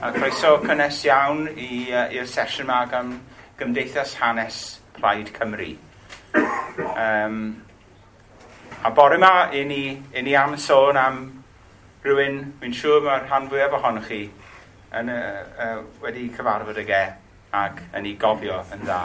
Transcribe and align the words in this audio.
A 0.00 0.08
croeso 0.16 0.54
cynnes 0.64 1.02
iawn 1.04 1.42
i'r 1.60 2.22
uh, 2.22 2.22
sesiwn 2.24 2.64
yma 2.64 2.76
gan 2.88 3.10
Gymdeithas 3.58 4.14
Hanes 4.16 4.60
Plaid 4.96 5.28
Cymru. 5.34 5.74
Um, 6.96 7.34
a 8.80 8.90
bore 8.96 9.18
yma, 9.18 9.50
i 9.52 9.60
ni, 9.68 9.82
i 10.16 10.22
ni 10.24 10.32
am 10.40 10.54
sôn 10.56 10.96
am 10.96 11.18
rhywun, 12.06 12.38
wy'n 12.62 12.76
siŵr 12.78 13.04
mae'r 13.04 13.26
rhan 13.26 13.50
fwyaf 13.50 13.76
ohonoch 13.76 14.08
chi 14.08 14.22
yn, 14.24 15.10
uh, 15.12 15.42
uh, 15.66 15.82
wedi 16.00 16.30
cyfarfod 16.32 16.80
y 16.80 16.86
ge 16.88 17.02
ac 17.60 17.82
yn 17.92 18.08
ei 18.08 18.14
gofio 18.24 18.62
yn 18.72 18.86
dda. 18.86 19.02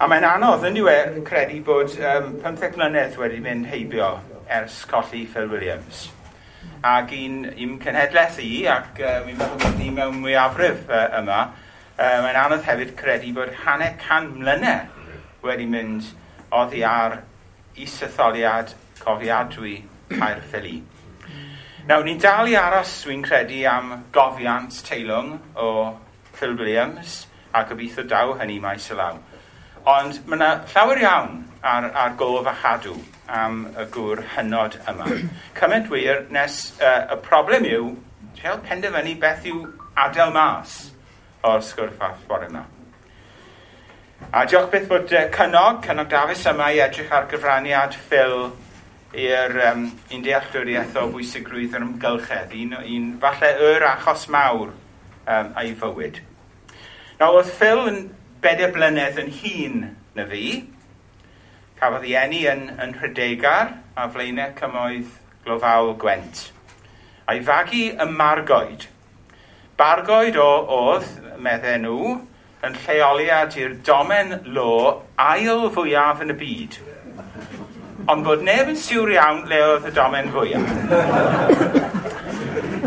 A 0.00 0.08
mae'n 0.08 0.24
anodd 0.30 0.64
yn 0.70 0.80
diwe 0.80 0.96
credu 1.28 1.60
bod 1.68 1.98
um, 2.00 2.32
15 2.46 2.80
mlynedd 2.80 3.20
wedi 3.20 3.44
mynd 3.44 3.68
heibio 3.68 4.14
ers 4.48 4.80
colli 4.88 5.26
Phil 5.28 5.52
Williams 5.52 6.08
ac 6.82 7.12
un, 7.12 7.42
un 7.44 7.74
cenhedlaeth 7.82 8.38
i, 8.44 8.66
ac 8.70 9.00
uh, 9.02 9.18
mi'n 9.26 9.36
meddwl 9.38 9.60
bod 9.64 9.76
ni 9.80 9.90
mewn 9.94 10.20
mwyafrif 10.22 10.86
uh, 10.88 11.06
yma, 11.20 11.40
uh, 11.96 12.16
mae'n 12.24 12.38
anodd 12.44 12.64
hefyd 12.68 12.94
credu 12.96 13.34
bod 13.36 13.52
hanner 13.64 13.96
can 14.00 14.30
mlynedd 14.38 14.88
wedi 15.44 15.66
mynd 15.68 16.08
oddi 16.50 16.84
ar 16.84 17.20
isetholiad 17.76 18.72
cofiadwy 19.00 19.76
Caerffili. 20.10 20.80
Nawr, 21.88 22.04
ni'n 22.04 22.18
dal 22.20 22.48
i 22.50 22.56
aros, 22.58 22.90
dwi'n 23.04 23.22
credu, 23.24 23.62
am 23.68 23.92
gofiant 24.12 24.80
teilwng 24.86 25.36
o 25.56 25.68
Phil 26.36 26.56
Williams, 26.58 27.26
a 27.54 27.64
gobeithio 27.66 28.04
daw 28.08 28.34
hynny 28.40 28.58
maes 28.62 28.90
y 28.90 28.98
law. 28.98 29.16
Ond 29.88 30.20
mae 30.26 30.36
yna 30.36 30.50
llawer 30.72 31.00
iawn 31.00 31.40
ar, 31.62 31.88
ar 31.96 32.16
gof 32.20 32.46
a 32.46 32.54
chadw 32.62 32.96
am 33.30 33.62
y 33.78 33.86
gŵr 33.94 34.22
hynod 34.34 34.78
yma. 34.90 35.06
Cymaint 35.58 35.90
wir 35.90 36.24
nes 36.34 36.60
uh, 36.80 37.14
y 37.14 37.18
problem 37.26 37.66
yw 37.68 37.92
treul 38.38 38.60
penderfynu 38.66 39.16
beth 39.22 39.46
yw 39.50 39.64
adael 40.04 40.34
mas 40.34 40.76
o'r 41.46 41.62
sgwrff 41.64 42.02
a 42.04 42.12
ffordd 42.22 42.50
yma. 42.50 42.64
A 44.36 44.44
diolch 44.46 44.70
beth 44.72 44.88
bod 44.90 45.12
uh, 45.14 45.28
Cynog, 45.34 45.84
Cynog 45.86 46.10
Dafis 46.12 46.46
yma 46.50 46.72
i 46.74 46.82
edrych 46.84 47.12
ar 47.16 47.28
gyfraniad 47.30 47.96
ffil 48.08 48.50
i'r 49.16 49.56
um, 49.72 49.86
un 50.14 50.22
dealltwriaeth 50.22 50.98
o 51.00 51.06
bwysigrwydd 51.10 51.74
yr 51.74 51.86
ymgylchedd, 51.86 52.52
un, 52.54 52.76
un 52.78 53.08
falle 53.22 53.50
yr 53.70 53.86
achos 53.88 54.28
mawr 54.30 54.70
um, 54.70 55.54
a'i 55.58 55.72
fywyd. 55.78 56.20
Nawr, 57.20 57.40
oedd 57.40 57.50
Phil 57.58 57.82
yn 57.90 57.98
bedair 58.44 58.70
blynedd 58.74 59.18
yn 59.20 59.32
hun 59.40 59.82
na 60.16 60.26
fi, 60.30 60.44
Cafodd 61.80 62.02
ei 62.04 62.16
eni 62.20 62.42
yn, 62.44 62.66
yn 62.76 62.90
Rhydegar 62.92 63.70
a 63.96 64.02
flaenau 64.12 64.50
cymoedd 64.58 65.14
glofaw 65.46 65.94
Gwent. 66.02 66.40
A'i 67.24 67.38
fagu 67.40 67.86
y 67.96 68.06
Margoed. 68.10 68.82
Bargoed 69.80 70.36
o 70.36 70.48
oedd, 70.76 71.06
medden 71.40 71.86
nhw, 71.86 72.18
yn 72.68 72.74
lleoliad 72.82 73.56
i'r 73.56 73.78
domen 73.86 74.34
lo 74.52 74.74
ail 75.24 75.70
fwyaf 75.72 76.20
yn 76.20 76.34
y 76.34 76.36
byd. 76.42 76.76
Ond 78.12 78.26
bod 78.26 78.44
neb 78.44 78.68
yn 78.74 78.76
siŵr 78.76 79.14
iawn 79.14 79.40
le 79.48 79.60
oedd 79.70 79.86
y 79.88 79.92
domen 79.96 80.28
fwyaf. 80.34 80.68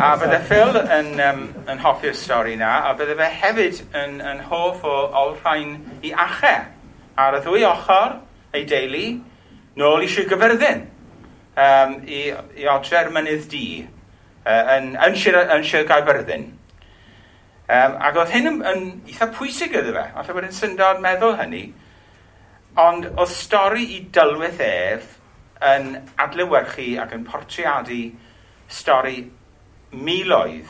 a 0.04 0.12
bydde 0.22 0.40
Phil 0.52 0.78
yn, 0.84 1.10
um, 1.32 1.42
yn 1.66 1.82
hoffi'r 1.82 2.14
stori 2.20 2.54
na, 2.62 2.76
a 2.92 2.94
bydde 3.00 3.18
fe 3.24 3.32
hefyd 3.40 3.82
yn, 4.04 4.22
yn 4.22 4.46
hoff 4.52 4.86
o 4.86 5.00
olrhain 5.24 5.80
i 6.06 6.14
ache 6.28 6.54
ar 7.26 7.40
y 7.40 7.42
ddwy 7.48 7.66
ochr 7.72 8.20
ei 8.54 8.66
deulu 8.70 9.06
nôl 9.80 10.06
i 10.06 10.10
Sir 10.10 10.28
Gyferddin 10.30 10.84
um, 11.58 11.96
i, 12.06 12.26
i 12.60 12.68
odre'r 12.70 13.12
mynydd 13.14 13.48
di 13.52 13.66
uh, 13.84 14.76
yn, 14.76 14.94
yn, 14.98 15.18
Sir, 15.18 15.38
yn 15.44 15.66
Sir 15.68 15.88
Gaerfyrddin. 15.90 16.50
Um, 17.64 17.96
ac 18.04 18.20
oedd 18.20 18.34
hyn 18.34 18.50
yn, 18.50 18.60
yn 18.68 18.84
eitha 19.08 19.30
pwysig 19.34 19.76
iddo 19.78 19.94
fe, 19.96 20.06
falle 20.18 20.38
bod 20.38 20.48
yn 20.50 20.56
syndod 20.56 21.02
meddwl 21.04 21.38
hynny, 21.40 21.64
ond 22.84 23.08
oedd 23.14 23.32
stori 23.32 23.86
i 23.96 24.02
dylwyth 24.14 24.62
ef 24.66 25.16
yn 25.64 25.94
adlewyrchu 26.20 26.90
ac 27.00 27.14
yn 27.16 27.24
portreadu 27.28 28.02
stori 28.68 29.22
miloedd 29.94 30.70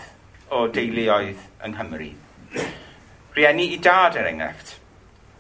o 0.54 0.68
deuluoedd 0.70 1.42
yng 1.66 1.74
Nghymru. 1.74 2.12
Rhieni 3.34 3.72
i 3.74 3.80
dad, 3.82 4.20
er 4.20 4.30
enghraifft, 4.30 4.76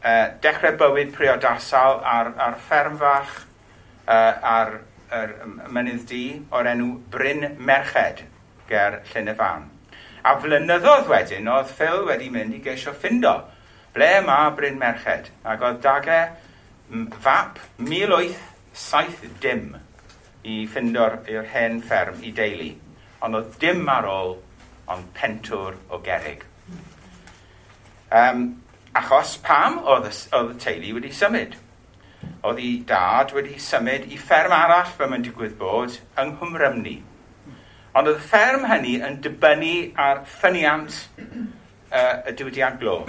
uh, 0.04 0.26
dechrau 0.44 0.78
bywyd 0.80 1.14
priodasol 1.16 2.02
ar, 2.04 2.34
ar 2.38 2.58
fferm 2.68 2.98
fach 3.02 3.36
uh, 4.08 4.34
ar 4.56 4.80
yr 5.14 5.34
mynydd 5.74 6.06
di 6.10 6.24
o'r 6.52 6.70
enw 6.74 6.90
Bryn 7.14 7.54
Merched 7.60 8.24
ger 8.70 9.02
Llyn 9.12 9.30
y 9.30 9.36
Fan. 9.38 9.68
A 10.24 10.38
flynyddoedd 10.40 11.10
wedyn 11.12 11.50
oedd 11.52 11.72
Phil 11.78 12.06
wedi 12.08 12.30
mynd 12.34 12.56
i 12.58 12.62
geisio 12.64 12.94
ffindo 12.96 13.36
ble 13.94 14.10
mae 14.26 14.54
Bryn 14.58 14.80
Merched 14.82 15.30
ac 15.44 15.66
oedd 15.68 15.82
dagau 15.84 17.12
fap 17.26 17.60
1870 17.78 19.36
dim 19.44 19.76
i 20.44 20.64
ffindo'r 20.68 21.20
i'r 21.32 21.46
hen 21.54 21.80
fferm 21.84 22.24
i 22.24 22.34
deulu. 22.36 22.72
Ond 23.24 23.40
oedd 23.40 23.54
dim 23.62 23.86
ar 23.92 24.08
ôl 24.10 24.36
ond 24.94 25.14
pentwr 25.16 25.78
o 25.90 26.00
gerig. 26.04 26.44
Um, 28.14 28.63
Achos 28.94 29.38
pam 29.42 29.80
oedd 29.90 30.06
y, 30.06 30.12
oedd 30.38 30.52
y 30.54 30.60
teulu 30.62 30.92
wedi 31.00 31.10
symud? 31.18 31.56
Oedd 32.46 32.60
ei 32.62 32.74
dad 32.86 33.32
wedi 33.34 33.56
symud 33.58 34.04
i 34.14 34.20
fferm 34.22 34.54
arall 34.54 34.92
fe 34.98 35.08
mae'n 35.10 35.24
digwydd 35.26 35.56
bod 35.58 35.96
yng 36.22 36.36
Nghymrymni. 36.36 37.00
Ond 37.98 38.12
oedd 38.12 38.20
y 38.20 38.26
fferm 38.28 38.68
hynny 38.70 38.94
yn 39.08 39.18
dibynnu 39.26 39.72
ar 40.04 40.22
ffyniant 40.30 41.00
uh, 41.18 42.22
y 42.30 42.36
diwydiant 42.38 42.78
glo. 42.84 43.00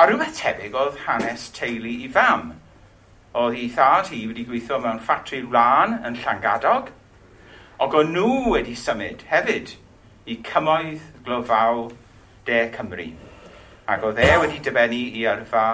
A 0.00 0.08
rhywbeth 0.08 0.40
tebyg 0.40 0.74
oedd 0.80 0.96
hanes 1.04 1.50
teulu 1.58 1.92
i 2.06 2.08
fam. 2.16 2.48
Oedd 3.36 3.60
ei 3.60 3.68
thad 3.76 4.08
hi 4.08 4.22
wedi 4.30 4.46
gweithio 4.48 4.80
mewn 4.80 5.04
ffatri 5.04 5.42
wlan 5.44 5.98
yn 6.00 6.16
Llangadog, 6.22 6.88
ac 7.84 8.00
o'n 8.00 8.16
nhw 8.16 8.54
wedi 8.54 8.72
symud 8.86 9.28
hefyd 9.28 9.76
i 10.24 10.40
cymoedd 10.48 11.04
glofaw 11.28 11.90
De 12.48 12.64
Cymru 12.72 13.12
ac 13.86 14.04
oedd 14.04 14.20
e 14.22 14.30
wedi 14.40 14.60
dibynnu 14.64 15.00
i 15.18 15.24
yrfa 15.28 15.64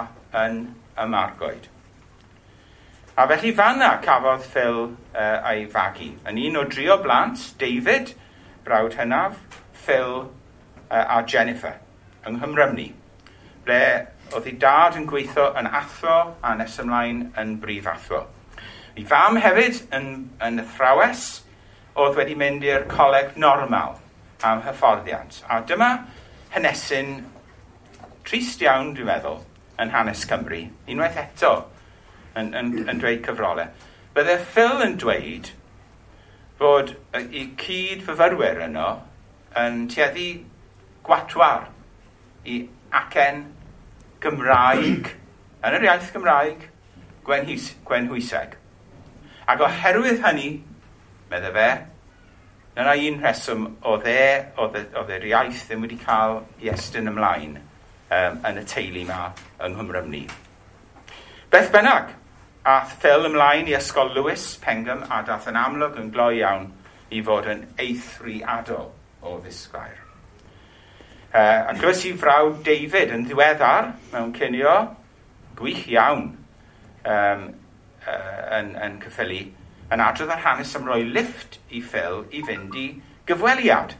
yn 0.44 0.62
y 0.98 1.06
margoed. 1.10 1.68
A 3.20 3.26
felly 3.28 3.52
fanna 3.52 3.90
cafodd 4.02 4.42
Phil 4.42 4.78
uh, 5.14 5.50
ei 5.50 5.66
fagu. 5.68 6.12
Yn 6.26 6.38
un 6.48 6.56
o 6.56 6.64
drio 6.64 6.96
blant, 7.02 7.42
David, 7.60 8.14
brawd 8.64 8.96
hynaf, 8.96 9.36
Phil 9.72 10.30
uh, 10.90 11.04
a 11.04 11.22
Jennifer, 11.26 11.76
yng 12.26 12.38
Nghymrymni, 12.38 12.88
ble 13.66 13.82
oedd 14.34 14.46
ei 14.48 14.56
dad 14.62 14.98
yn 14.98 15.06
gweithio 15.10 15.50
yn 15.58 15.68
athro 15.68 16.18
a 16.42 16.54
nes 16.56 16.78
ymlaen 16.82 17.26
yn 17.40 17.56
brif 17.62 17.88
athro. 17.90 18.24
Ei 18.96 19.04
fam 19.06 19.38
hefyd 19.42 19.82
yn, 19.96 20.08
yn 20.42 20.62
athrawes 20.62 21.42
oedd 21.98 22.16
wedi 22.18 22.36
mynd 22.38 22.64
i'r 22.66 22.86
coleg 22.90 23.36
normal 23.36 23.98
am 24.46 24.62
hyfforddiant. 24.64 25.42
A 25.50 25.60
dyma 25.66 25.90
hynesyn 26.54 27.18
trist 28.30 28.60
iawn, 28.62 28.92
dwi'n 28.94 29.08
meddwl, 29.08 29.40
yn 29.82 29.90
hanes 29.90 30.20
Cymru, 30.30 30.60
unwaith 30.92 31.16
eto, 31.18 31.48
yn, 32.38 32.52
yn, 32.54 32.68
yn 32.86 33.00
dweud 33.02 33.24
cyfrolau. 33.26 33.64
Bydde 34.14 34.36
Phil 34.52 34.84
yn 34.84 34.92
dweud 35.02 35.48
fod 36.60 36.92
i 37.18 37.42
cyd 37.58 38.04
fyfyrwyr 38.06 38.60
yno 38.68 38.90
yn 39.58 39.80
tueddu 39.90 40.28
gwatwar 41.06 41.66
i 42.46 42.60
acen 43.00 43.48
Gymraeg, 44.22 45.10
yn 45.66 45.78
yr 45.80 45.86
iaith 45.88 46.12
Gymraeg, 46.14 46.68
Gwenhys, 47.26 47.72
Gwenhwyseg. 47.88 48.54
Ac 49.50 49.64
oherwydd 49.66 50.22
hynny, 50.22 50.52
medde 51.32 51.50
fe, 51.56 51.66
yna 52.78 52.94
un 53.08 53.18
rheswm 53.24 53.66
o 53.82 53.96
dde, 54.04 54.22
o 54.54 54.70
dde'r 54.70 55.26
iaith 55.32 55.66
ddim 55.66 55.82
wedi 55.88 55.98
cael 56.04 56.44
i 56.62 56.70
estyn 56.76 57.10
ymlaen– 57.10 57.58
um, 58.10 58.40
yn 58.46 58.60
y 58.60 58.64
teulu 58.68 59.04
yma 59.04 59.20
yng 59.64 59.76
Nghymru 59.76 60.02
ni. 60.08 60.24
Beth 61.50 61.70
bynnag, 61.74 62.12
ath 62.66 62.96
Phil 63.02 63.26
ymlaen 63.30 63.70
i 63.70 63.76
ysgol 63.78 64.12
Lewis, 64.14 64.52
Pengham, 64.62 65.04
a 65.10 65.22
dath 65.26 65.48
yn 65.50 65.58
amlwg 65.58 65.98
yn 66.00 66.12
gloi 66.14 66.40
iawn 66.40 66.68
i 67.10 67.22
fod 67.26 67.48
yn 67.50 67.64
eithriadol 67.80 68.90
o 69.22 69.38
ddisglair. 69.42 69.98
Uh, 71.30 71.70
a 71.70 71.74
glywys 71.78 72.02
i 72.08 72.12
frawd 72.18 72.64
David 72.66 73.12
yn 73.14 73.24
ddiweddar 73.26 73.92
mewn 74.10 74.32
cynio 74.34 74.74
gwych 75.58 75.84
iawn 75.92 76.24
um, 77.06 77.44
uh, 78.02 78.40
yn, 78.58 78.72
yn 78.74 78.98
cyffili, 79.04 79.44
yn 79.94 80.02
adrodd 80.02 80.32
ar 80.34 80.42
hanes 80.42 80.74
am 80.78 80.88
roi 80.90 81.04
lift 81.06 81.60
i 81.70 81.82
Phil 81.82 82.24
i 82.34 82.42
fynd 82.46 82.74
i 82.78 82.88
gyfweliad 83.30 83.94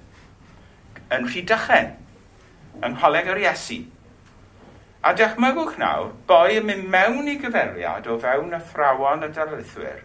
yn 1.15 1.27
Rhydychen 1.27 1.95
yng 2.81 2.97
Ngholeg 2.97 3.31
yr 3.31 3.43
Iesu 3.45 3.81
A 5.01 5.15
dychmygwch 5.17 5.79
nawr, 5.81 6.11
boi 6.29 6.59
yn 6.59 6.67
mynd 6.69 6.89
mewn 6.93 7.29
i 7.33 7.39
gyferiad 7.41 8.09
o 8.11 8.19
fewn 8.21 8.53
y 8.53 8.59
athrawon 8.59 9.25
y 9.25 9.31
darlithwyr 9.33 10.03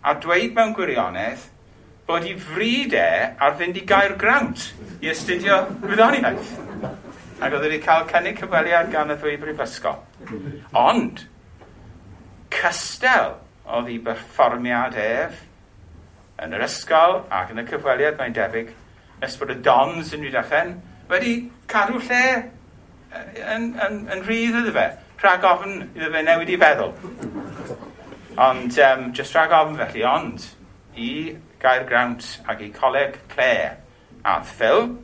a 0.00 0.14
dweud 0.16 0.54
mewn 0.56 0.72
gwirionedd 0.76 1.42
bod 2.08 2.24
i 2.26 2.32
fryd 2.40 2.94
e 2.96 3.10
ar 3.36 3.58
fynd 3.58 3.76
i 3.76 3.84
gair 3.86 4.16
grawnt 4.20 4.70
i 5.04 5.10
astudio 5.12 5.58
gwyddoniaeth. 5.82 6.54
Ac 7.40 7.52
oedd 7.52 7.66
wedi 7.66 7.80
cael 7.84 8.06
cynnig 8.08 8.40
cyfweliad 8.40 8.88
gan 8.92 9.12
y 9.12 9.16
ddwy 9.20 9.36
brifysgol. 9.40 10.00
Ond, 10.76 11.22
cystel 12.52 13.36
oedd 13.68 13.92
i 13.92 13.98
berfformiad 14.04 14.96
ef 15.00 15.44
yn 16.40 16.56
yr 16.56 16.64
ysgol 16.64 17.20
ac 17.28 17.52
yn 17.52 17.60
y 17.62 17.66
cyfweliad 17.68 18.16
mae'n 18.18 18.36
debyg 18.36 18.72
nes 19.20 19.36
bod 19.36 19.52
y 19.52 19.58
dons 19.64 20.14
yn 20.16 20.24
Rhydachen 20.24 20.74
wedi 21.12 21.36
cadw 21.68 22.00
lle 22.08 22.24
yn, 23.10 23.70
yn, 23.74 24.00
yn 24.12 24.24
rhydd 24.26 24.58
iddo 24.60 24.72
fe, 24.74 24.86
rhag 25.22 25.44
ofn 25.46 25.76
iddo 25.88 26.10
fe 26.14 26.22
newid 26.26 26.52
i 26.54 26.58
feddwl. 26.60 26.92
Ond, 28.40 28.78
um, 28.86 29.06
just 29.16 29.34
rhag 29.36 29.54
ofn 29.56 29.78
felly, 29.80 30.04
ond 30.06 30.46
i 30.96 31.10
Gair 31.60 31.84
Grawnt 31.88 32.26
ac 32.48 32.62
i 32.64 32.70
coleg 32.74 33.18
Clare 33.32 33.76
a 34.24 34.40
Phil, 34.44 34.94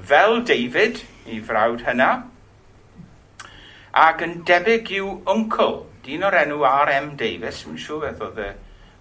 fel 0.00 0.40
David, 0.46 1.02
i 1.30 1.40
frawd 1.44 1.84
hynna, 1.86 2.10
ac 4.00 4.24
yn 4.24 4.40
debyg 4.46 4.90
i'w 4.96 5.12
uncle, 5.30 5.84
dyn 6.06 6.24
o'r 6.26 6.38
enw 6.44 6.64
R.M. 6.66 7.12
Davis, 7.20 7.64
mae'n 7.66 7.82
siŵr 7.84 8.06
beth 8.06 8.24
oedd 8.26 8.40
y 8.46 8.48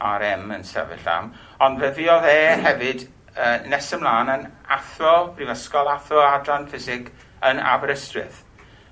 R.M. 0.10 0.52
yn 0.56 0.68
sefyll 0.68 1.08
am, 1.12 1.32
ond 1.64 1.80
fe 1.82 1.94
fiodd 1.96 2.28
e 2.28 2.38
hefyd 2.66 3.08
uh, 3.08 3.58
nes 3.70 3.90
ymlaen 3.96 4.34
yn 4.36 4.46
athro, 4.76 5.16
brifysgol 5.38 5.90
athro 5.92 6.22
adran 6.26 6.68
ffisig 6.70 7.10
yn 7.46 7.62
Aberystwyth. 7.64 8.44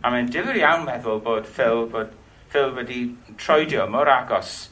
A 0.06 0.12
mae'n 0.14 0.32
difyr 0.34 0.60
iawn 0.62 0.86
meddwl 0.86 1.22
bod 1.26 1.48
Phil, 1.50 1.88
bod 1.92 2.12
Phil 2.54 2.74
wedi 2.76 3.04
troedio 3.42 3.88
mor 3.90 4.10
agos 4.12 4.68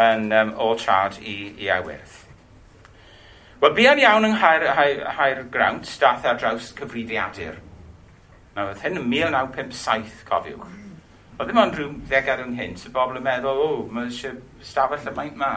yn 0.00 0.30
um, 0.32 0.54
ôl 0.60 0.78
trad 0.80 1.18
i, 1.20 1.34
i 1.60 1.68
awydd. 1.70 2.14
Wel, 3.60 3.74
buan 3.76 4.00
iawn 4.00 4.26
yng 4.28 4.34
Nghaer, 4.38 4.64
Haer, 4.76 5.04
Haer 5.18 5.42
Grawnt, 5.52 5.90
dath 6.00 6.24
ar 6.28 6.40
draws 6.40 6.72
cyfrifiadur. 6.78 7.60
Nawr, 8.54 8.72
oedd 8.72 8.82
hyn 8.84 8.98
yn 9.00 9.06
1957, 9.12 10.24
cofiwch. 10.28 10.66
Oedd 11.34 11.48
ddim 11.48 11.60
ond 11.62 11.78
rhyw 11.78 11.92
ddegad 12.10 12.42
ynghynt, 12.44 12.80
so 12.80 12.92
bobl 12.94 13.20
yn 13.20 13.24
meddwl, 13.26 13.62
o, 13.64 13.78
mae 13.90 14.10
eisiau 14.10 14.36
stafell 14.62 15.08
y 15.10 15.14
maint 15.16 15.38
ma 15.38 15.52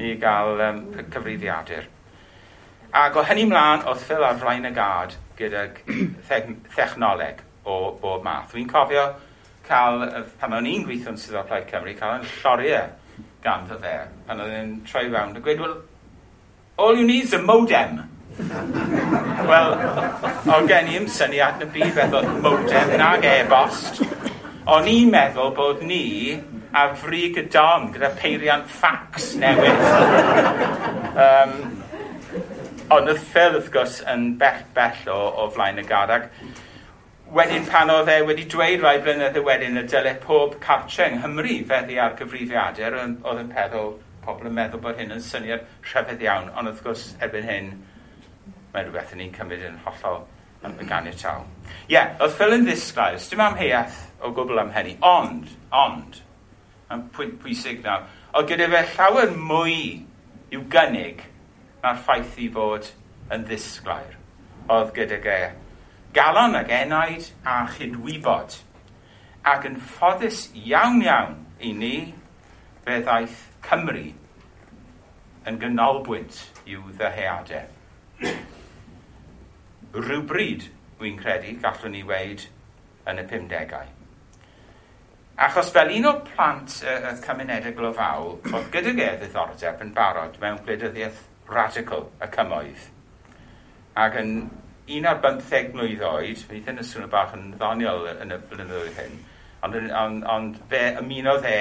i 0.00 0.14
gael 0.20 0.62
um, 0.68 0.82
cyfrifiadur. 1.12 1.88
Ac 3.02 3.16
o 3.16 3.24
hynny 3.28 3.46
mlaen, 3.48 3.86
oedd 3.88 4.04
Phil 4.06 4.26
ar 4.26 4.38
flaen 4.40 4.68
y 4.68 4.74
gad 4.76 5.16
gyda 5.38 5.66
thechnoleg 6.76 7.42
o 7.64 7.92
bob 8.00 8.24
math. 8.24 8.52
Dwi'n 8.52 8.68
cofio 8.70 9.06
cael, 9.66 10.06
pan 10.40 10.56
o'n 10.58 10.68
i'n 10.68 10.86
gweithio'n 10.86 11.18
Swyddog 11.20 11.48
Plaid 11.48 11.68
Cymru, 11.70 11.94
cael 11.98 12.20
yn 12.20 12.28
lloriau 12.40 12.88
gan 13.42 13.66
ganddo 13.66 13.78
fe, 13.82 13.94
pan 14.26 14.40
oedd 14.42 14.54
e'n 14.54 14.72
troi 14.86 15.08
rownd 15.10 15.38
a 15.38 15.42
gweud, 15.42 15.60
well, 15.62 15.76
all 16.78 16.96
you 16.96 17.06
need 17.06 17.24
is 17.24 17.32
a 17.32 17.42
modem. 17.42 18.00
Wel, 19.50 19.74
o'n 20.54 20.68
gen 20.70 20.88
i'n 20.94 21.08
syniad 21.10 21.60
yn 21.60 21.68
y 21.68 21.72
byd 21.74 21.94
beth 21.98 22.16
oedd 22.20 22.30
modem 22.44 22.94
nag 23.00 23.26
e-bost. 23.28 24.00
O'n 24.72 24.88
i'n 24.88 25.10
meddwl 25.12 25.52
bod 25.56 25.82
ni 25.84 26.38
a 26.72 26.86
fri 26.96 27.26
gydon 27.34 27.90
gyda 27.92 28.12
peiriant 28.16 28.70
fax 28.70 29.34
newydd. 29.42 29.82
um, 31.26 31.56
ond 32.94 33.10
y 33.12 33.16
ffil, 33.18 33.58
wrth 33.58 33.72
gwrs, 33.74 33.98
yn 34.08 34.32
bell 34.40 34.62
bell 34.76 35.12
o, 35.12 35.18
o 35.42 35.48
flaen 35.52 35.82
y 35.82 35.86
gadag 35.88 36.30
wedyn 37.32 37.64
pan 37.64 37.88
oedd 37.90 38.10
e 38.12 38.18
wedi 38.28 38.42
dweud 38.52 38.82
rai 38.84 38.98
blynydde 39.00 39.40
wedyn 39.44 39.80
y 39.80 39.82
dylai 39.88 40.18
pob 40.20 40.58
cartre 40.60 41.06
yng 41.08 41.14
Nghymru 41.22 41.54
feddi 41.70 41.94
ar 41.96 42.12
gyfrifiadur, 42.18 42.98
oedd 43.00 43.40
yn 43.40 43.48
peddwl 43.54 43.94
pobl 44.26 44.50
yn 44.50 44.56
meddwl 44.58 44.82
bod 44.84 45.00
hyn 45.00 45.14
yn 45.14 45.22
syniad 45.24 45.64
rhyfedd 45.86 46.20
iawn, 46.26 46.50
ond 46.52 46.68
wrth 46.68 46.82
gwrs 46.84 47.06
erbyn 47.24 47.48
hyn, 47.48 47.70
mae 48.74 48.84
rhywbeth 48.84 49.14
yn 49.16 49.22
ni'n 49.22 49.32
cymryd 49.38 49.64
yn 49.70 49.80
hollol 49.86 50.20
yn 50.68 50.76
y 50.76 50.90
ganiataw. 50.90 51.46
Ie, 51.70 51.94
yeah, 51.94 52.12
oedd 52.20 52.36
Phil 52.36 52.58
yn 52.58 52.68
ddisglaus, 52.68 53.30
dim 53.32 53.40
am 53.46 53.56
heiaeth 53.56 54.04
o 54.20 54.34
gwbl 54.36 54.60
am 54.66 54.76
hynny, 54.76 54.98
ond, 55.00 55.48
ond, 55.72 56.20
yn 56.92 57.08
pwynt 57.16 57.40
pwysig 57.40 57.80
nawr, 57.86 58.04
oedd 58.36 58.52
gyda 58.52 58.68
fe 58.76 58.84
llawer 58.92 59.32
mwy 59.40 59.80
i'w 60.52 60.68
gynnig 60.76 61.24
na'r 61.80 62.04
ffaith 62.04 62.36
i 62.44 62.52
fod 62.52 62.92
yn 63.32 63.48
ddisglair. 63.48 64.20
Oedd 64.68 64.92
gyda 65.00 65.24
ge 65.24 65.40
galon 66.12 66.56
ag 66.58 66.70
enaid 66.70 67.30
a 67.44 67.62
chydwybod. 67.74 68.58
Ac 69.44 69.66
yn 69.68 69.78
ffodus 69.80 70.44
iawn 70.54 71.00
iawn 71.02 71.38
i 71.62 71.72
ni, 71.76 71.96
fe 72.84 73.00
ddaeth 73.02 73.40
Cymru 73.64 74.10
yn 75.48 75.58
gynolbwynt 75.62 76.44
i'w 76.70 76.84
ddyheadau. 76.98 77.66
Rhywbryd, 79.92 80.68
wy'n 81.00 81.18
credu, 81.18 81.56
gallwn 81.62 81.96
ni 81.96 82.04
weid 82.06 82.46
yn 83.10 83.18
y 83.18 83.26
50au. 83.32 83.90
Achos 85.42 85.72
fel 85.74 85.90
un 85.96 86.06
o 86.06 86.12
plant 86.26 86.78
y, 86.84 86.92
y 86.92 87.12
cymunedau 87.24 87.74
glofawl, 87.76 88.34
oedd 88.52 88.68
gydag 88.74 89.00
e 89.02 89.10
ddiddordeb 89.22 89.80
yn 89.82 89.94
barod 89.96 90.36
mewn 90.42 90.60
gwleidyddiaeth 90.62 91.22
radical 91.50 92.06
y 92.22 92.28
cymoedd. 92.36 92.84
Ac 93.98 94.18
yn 94.20 94.36
un 94.90 95.06
ar 95.06 95.20
bymtheg 95.22 95.70
mlynedd 95.74 96.02
oed, 96.08 96.42
fe 96.48 96.58
eithaf 96.58 96.74
yn 96.74 96.86
swnio 96.86 97.08
bach 97.10 97.34
yn 97.36 97.52
ddoniol 97.54 98.08
yn 98.12 98.34
y 98.34 98.38
blynyddoedd 98.50 98.98
hyn, 98.98 99.18
ond, 99.62 99.78
ond, 100.00 100.24
ond 100.34 100.56
fe 100.70 100.80
ymunodd 100.98 101.46
e, 101.46 101.58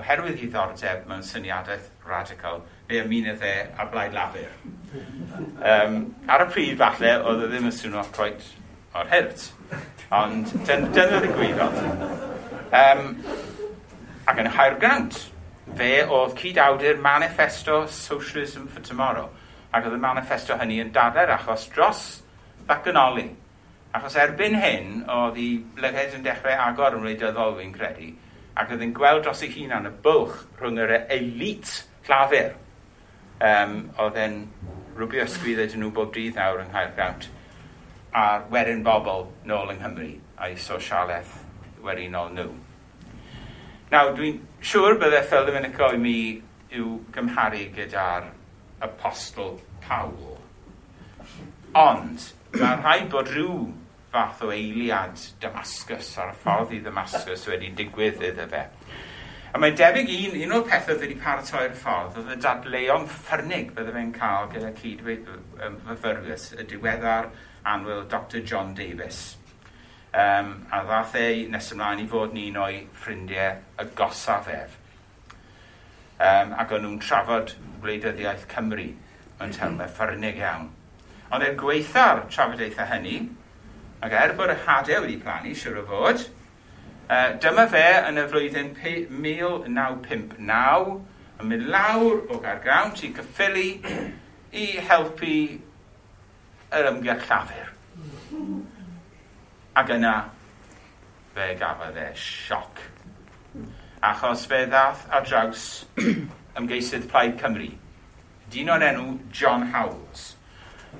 oherwydd 0.00 0.38
ei 0.38 0.50
ddordeb 0.52 1.08
mewn 1.10 1.24
syniadaeth 1.26 1.90
radical, 2.06 2.62
fe 2.86 3.02
ymunodd 3.02 3.42
e 3.46 3.54
ar 3.74 3.90
blaid 3.90 4.14
lafur. 4.14 4.54
um, 5.72 5.98
ar 6.30 6.46
y 6.46 6.48
pryd 6.54 6.78
falle, 6.78 7.16
oedd 7.24 7.44
e 7.46 7.50
ddim 7.50 7.68
yn 7.72 7.76
swnio 7.80 8.06
croet 8.14 8.46
o'r 8.94 9.10
hyrt, 9.10 9.50
ond 10.14 10.54
dyna 10.68 10.94
dyn 10.94 11.18
ddigwyddodd. 11.18 11.82
Um, 12.70 13.04
ac 14.30 14.38
yn 14.38 14.52
hair 14.54 14.78
grant, 14.78 15.18
fe 15.74 15.92
oedd 16.06 16.38
cyd-awdur 16.38 17.02
Manifesto 17.02 17.82
Socialism 17.90 18.70
for 18.70 18.86
Tomorrow, 18.86 19.30
ac 19.74 19.86
oedd 19.86 19.98
y 19.98 20.02
manifesto 20.02 20.54
hynny 20.58 20.80
yn 20.82 20.90
dadler 20.94 21.30
achos 21.34 21.66
dros 21.74 22.02
ddacanoli. 22.70 23.26
Achos 23.98 24.16
erbyn 24.22 24.54
hyn, 24.62 25.00
oedd 25.10 25.38
i 25.42 25.48
lygaid 25.82 26.14
yn 26.14 26.24
dechrau 26.24 26.54
agor 26.68 26.96
yn 26.96 27.04
wleidyddol 27.04 27.56
fi'n 27.58 27.74
credu, 27.74 28.12
ac 28.54 28.70
oedd 28.70 28.86
yn 28.86 28.94
gweld 28.94 29.24
dros 29.26 29.42
ei 29.42 29.50
hunan 29.56 29.90
y 29.90 29.94
bwlch 30.04 30.44
rhwng 30.60 30.78
yr 30.86 30.94
elit 31.02 31.74
llafur. 32.06 32.54
Um, 33.40 33.76
oedd 33.98 34.18
e'n 34.20 34.40
rhywbeth 34.94 35.26
ysgwydd 35.26 35.64
ydyn 35.66 35.82
nhw 35.82 35.92
bob 35.96 36.14
dydd 36.14 36.38
nawr 36.38 36.62
yng 36.62 36.70
Nghaergrawnt 36.70 37.30
a 38.12 38.42
werin 38.50 38.82
bobl 38.82 39.28
nôl 39.46 39.70
yng 39.70 39.78
Nghymru 39.80 40.10
a'i 40.42 40.56
sosialaeth 40.58 41.30
werinol 41.84 42.32
nhw. 42.34 42.50
Nawr, 43.90 44.12
dwi'n 44.18 44.40
siŵr 44.62 44.98
bydde 45.00 45.22
Phil 45.30 45.50
yn 45.50 45.66
licio 45.66 45.90
i 45.94 46.00
mi 46.02 46.16
yw 46.74 46.98
gymharu 47.14 47.64
gyda'r 47.74 48.28
apostol 48.86 49.56
Pawl. 49.84 50.36
Ond, 51.78 52.26
Mae'n 52.50 52.80
rhaid 52.82 53.06
bod 53.12 53.28
rhyw 53.30 53.58
fath 54.10 54.40
o 54.42 54.50
eiliad 54.50 55.20
Damascus 55.42 56.08
ar 56.18 56.32
y 56.32 56.38
ffordd 56.40 56.72
i 56.74 56.80
Damascus 56.82 57.44
wedi 57.46 57.68
digwydd 57.78 58.22
iddo 58.26 58.46
fe. 58.50 58.64
A 59.50 59.58
mae'n 59.58 59.76
debyg 59.78 60.10
un, 60.14 60.34
un 60.44 60.54
o'r 60.56 60.64
pethau 60.66 60.98
wedi 60.98 61.14
paratoi'r 61.18 61.76
ffordd 61.78 62.18
oedd 62.18 62.32
y 62.34 62.38
dadleuon 62.42 63.06
ffyrnig 63.10 63.70
bydde 63.76 63.94
fe'n 63.94 64.10
cael 64.16 64.50
gyda 64.50 64.72
cydfyfyrwyr 64.80 66.48
y 66.58 66.66
diweddar 66.72 67.30
anwyl 67.74 68.02
Dr 68.10 68.42
John 68.46 68.74
Davis. 68.78 69.20
Um, 70.10 70.52
a 70.74 70.82
ddath 70.86 71.14
ei 71.18 71.46
nes 71.50 71.70
ymlaen 71.74 72.02
i 72.02 72.08
fod 72.10 72.34
yn 72.34 72.42
un 72.48 72.60
o'i 72.64 72.82
ffrindiau 72.98 73.62
y 73.78 73.88
gosaf 73.98 74.50
ef. 74.50 74.74
Um, 76.18 76.58
ac 76.58 76.74
o'n 76.74 76.82
nhw'n 76.86 76.98
trafod 77.06 77.54
gwleidyddiaeth 77.82 78.48
Cymru 78.50 78.90
yn 79.40 79.54
termau 79.54 79.90
ffyrnig 79.94 80.42
iawn. 80.42 80.70
Ond 81.30 81.44
er 81.46 81.54
gweitha'r 81.58 82.24
trafodaethau 82.30 82.86
hynny, 82.90 83.18
ac 84.02 84.12
er 84.18 84.32
bod 84.38 84.50
y 84.50 84.56
hadau 84.64 85.02
wedi 85.04 85.16
plannu, 85.22 85.52
siwr 85.54 85.78
o 85.78 85.82
fod, 85.86 86.18
uh, 87.06 87.30
dyma 87.42 87.66
fe 87.70 87.84
yn 88.08 88.18
y 88.18 88.24
flwyddyn 88.32 88.70
1959 88.80 90.90
yn 91.40 91.46
mynd 91.52 91.66
lawr 91.72 92.16
o 92.28 92.30
gargrawn 92.42 92.92
i 92.98 93.00
cyffili 93.16 93.70
i 94.50 94.64
helpu 94.88 95.36
yr 96.74 96.84
ymgyrch 96.90 97.26
llafur. 97.30 97.68
Ac 99.78 99.88
yna, 99.94 100.16
fe 101.36 101.46
gafodd 101.60 101.98
e 101.98 102.08
sioc. 102.18 102.74
Achos 104.10 104.42
fe 104.50 104.60
ddath 104.66 105.02
ar 105.14 105.22
draws 105.28 105.64
ymgeisydd 106.58 107.06
Plaid 107.10 107.34
Cymru. 107.40 107.70
Dyn 108.50 108.72
o'n 108.74 108.86
enw 108.90 109.06
John 109.30 109.62
Howells 109.70 110.22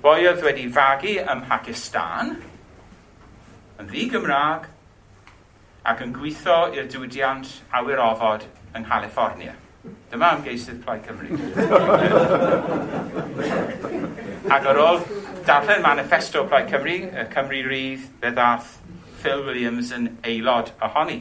boi 0.03 0.27
oedd 0.29 0.43
wedi 0.45 0.69
fagu 0.73 1.15
ym 1.21 1.43
Pakistan, 1.49 2.37
yn 3.81 3.87
ddi 3.91 4.07
Gymraeg, 4.13 4.63
ac 5.91 5.99
yn 6.05 6.15
gweithio 6.17 6.59
i'r 6.77 6.89
diwydiant 6.89 7.49
awyr 7.77 8.01
ofod 8.05 8.43
yng 8.75 8.85
Nghaliffornia. 8.87 9.55
Dyma 10.11 10.29
ymgeisydd 10.37 10.83
Plaid 10.85 11.03
Cymru. 11.09 11.29
ac 14.57 14.65
ar 14.73 14.81
ôl 14.85 14.99
darllen 15.49 15.83
manifesto 15.85 16.39
Plaid 16.49 16.69
Cymru, 16.73 16.99
y 17.13 17.15
Cymru 17.35 17.61
Rydd, 17.69 18.03
fe 18.21 18.31
ddath 18.37 18.69
Phil 19.21 19.41
Williams 19.47 19.89
yn 19.97 20.05
aelod 20.25 20.69
ohoni. 20.85 21.21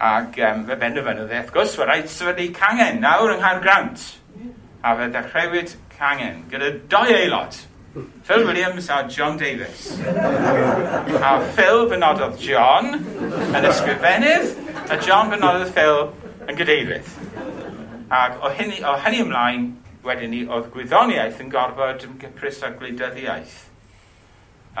Ac 0.00 0.40
um, 0.48 0.64
fe 0.68 0.74
benderfynodd 0.80 1.32
e, 1.32 1.42
wrth 1.42 1.54
gwrs, 1.56 1.76
fe 1.76 1.84
rhaid 1.88 2.08
sefydlu 2.12 2.48
cangen 2.56 2.96
nawr 3.04 3.34
yng 3.34 3.44
Nghaer 3.44 3.60
Grant. 3.64 3.98
A 4.80 4.96
fe 4.96 5.06
ddechreuwyd 5.12 5.70
Cangen, 6.00 6.46
gyda 6.48 6.70
dau 6.88 7.10
aelod, 7.12 7.56
Phil 8.24 8.46
Williams 8.46 8.88
a 8.88 9.02
John 9.06 9.36
Davis. 9.36 9.98
a 10.00 11.32
Phil 11.52 11.90
benododd 11.90 12.38
John 12.40 12.94
yn 12.96 13.68
ysgrifennydd, 13.68 14.54
a 14.88 14.96
John 15.04 15.28
benododd 15.28 15.74
Phil 15.76 16.00
yn 16.48 16.56
gydeirydd. 16.56 17.12
Ac 18.08 18.40
o 18.40 18.48
hynny, 18.48 18.80
o 18.80 18.96
hynny 19.04 19.20
ymlaen, 19.26 19.68
wedyn 20.06 20.32
ni, 20.32 20.40
oedd 20.48 20.72
gwyddoniaeth 20.72 21.44
yn 21.44 21.52
gorfod 21.52 22.06
yn 22.08 22.14
ymgyprys 22.14 22.64
a 22.64 22.72
gwleidyddiaeth 22.80 23.58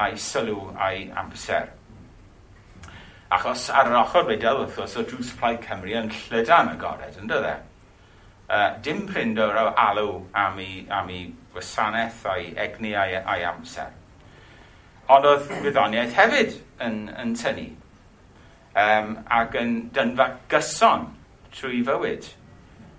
a'i 0.00 0.16
sylw 0.16 0.70
a'i 0.80 1.10
amser. 1.20 1.68
Achos 3.28 3.68
ar 3.68 3.92
yr 3.92 4.00
ochr 4.06 4.24
wleidyl, 4.24 4.64
wrth 4.64 4.80
gwrs, 4.80 4.96
o 4.96 5.04
drws 5.04 5.36
Plaid 5.36 5.60
Cymru 5.68 5.92
yn 6.00 6.08
llydan 6.30 6.72
agored, 6.78 7.20
yn 7.20 7.28
dydde? 7.28 7.58
uh, 8.50 8.82
dim 8.82 9.06
prinder 9.06 9.54
o 9.56 9.70
alw 9.76 10.26
am 10.34 10.58
ei, 10.58 10.86
am 10.90 11.10
ei 11.10 11.30
gwasanaeth 11.54 12.24
a'i 12.32 12.50
egni 12.58 12.94
a'i, 12.98 13.16
ai 13.18 13.44
amser. 13.46 13.92
Ond 15.10 15.26
oedd 15.26 15.48
gwyddoniaeth 15.62 16.16
hefyd 16.18 16.56
yn, 16.86 16.98
yn 17.18 17.34
tynnu 17.38 17.68
um, 18.78 19.16
ac 19.40 19.56
yn 19.58 19.74
dynfa 19.94 20.28
gyson 20.50 21.08
trwy 21.54 21.82
fywyd. 21.86 22.28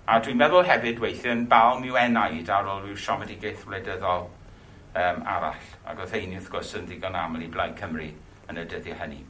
A 0.08 0.18
dwi'n 0.20 0.40
meddwl 0.40 0.66
hefyd 0.68 1.00
weithio 1.00 1.32
yn 1.32 1.46
balm 1.48 1.84
i'w 1.86 1.98
enaid 2.00 2.50
ar 2.52 2.68
ôl 2.68 2.82
rhyw 2.84 2.98
siomedigaeth 2.98 3.66
wleidyddol 3.68 4.26
um, 4.26 5.22
arall. 5.36 5.68
Ac 5.88 6.02
oedd 6.02 6.16
heinny 6.16 6.40
wrth 6.40 6.50
gwrs 6.52 6.74
yn 6.80 6.88
ddigon 6.88 7.16
aml 7.16 7.44
i 7.44 7.52
Blaid 7.52 7.78
Cymru 7.80 8.10
yn 8.50 8.60
y 8.60 8.66
dyddiau 8.68 8.98
hynny. 9.00 9.22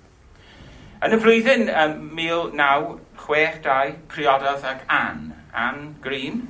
Yn 1.02 1.14
y 1.16 1.18
flwyddyn 1.18 1.68
um, 1.70 1.94
1962, 2.14 3.94
priododd 4.10 4.66
ac 4.70 4.84
Anne 4.90 5.41
Anne 5.52 5.94
Green, 6.00 6.42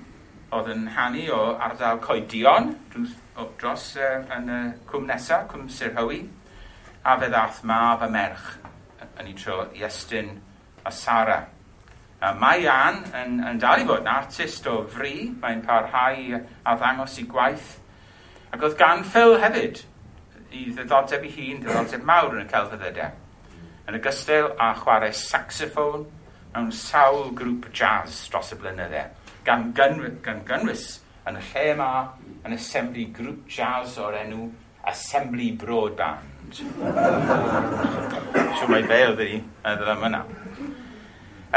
oedd 0.53 0.69
yn 0.71 0.87
hannu 0.95 1.25
o 1.33 1.41
ardal 1.57 2.01
Coedion 2.05 2.75
dros, 2.93 3.15
dros 3.59 3.87
uh, 3.97 4.21
yn 4.37 4.51
y 4.53 4.61
cwm 4.91 5.09
nesaf, 5.09 5.49
cwm 5.51 5.69
Sir 5.73 5.95
Hywi, 5.97 6.21
a 7.03 7.17
fe 7.19 7.31
ddath 7.33 7.63
mab 7.67 8.05
a 8.05 8.09
merch 8.13 8.53
yn 9.19 9.27
ei 9.27 9.35
tro 9.39 9.65
i 9.75 9.83
estyn 9.87 10.37
a 10.85 10.93
Sara. 10.93 11.41
A 12.23 12.31
mae 12.39 12.69
Ann 12.71 13.01
yn, 13.19 13.41
yn 13.49 13.59
dal 13.63 13.83
i 13.83 13.87
fod 13.89 14.05
yn 14.05 14.13
artist 14.13 14.69
o 14.71 14.83
fri, 14.87 15.33
mae'n 15.43 15.65
parhau 15.67 16.37
a 16.39 16.77
ddangos 16.79 17.19
i 17.19 17.27
gwaith. 17.31 17.73
Ac 18.53 18.63
oedd 18.63 18.79
gan 18.79 19.03
Phil 19.09 19.39
hefyd 19.43 19.83
i 20.53 20.69
ddiddordeb 20.69 21.27
i 21.27 21.33
hun, 21.35 21.63
ddiddordeb 21.65 22.05
mawr 22.07 22.37
yn 22.37 22.45
y 22.45 22.51
celfyddydau. 22.53 23.19
Yn 23.89 23.99
ogystal 23.99 24.53
â 24.53 24.69
a 24.69 24.75
chwarae 24.79 25.15
saxophone, 25.17 26.07
mewn 26.53 26.73
sawl 26.77 27.31
grŵp 27.37 27.71
jazz 27.73 28.27
dros 28.33 28.53
y 28.53 28.59
blynydde, 28.61 29.07
gan, 29.47 29.71
gynw 29.77 30.11
gan 30.25 30.43
gynnwys 30.49 30.89
yn 31.29 31.39
y 31.39 31.47
lle 31.53 31.69
yma 31.73 31.93
yn 32.45 32.57
assembly 32.57 33.07
grŵp 33.17 33.47
jazz 33.51 33.97
o'r 34.03 34.19
enw 34.25 34.51
Assembly 34.83 35.53
Broadband. 35.53 36.59
Siw 38.59 38.69
mae 38.71 38.83
fel 38.91 39.15
ddi, 39.19 39.39
a 39.63 39.77
ddyla 39.79 39.95
yna. 40.09 40.23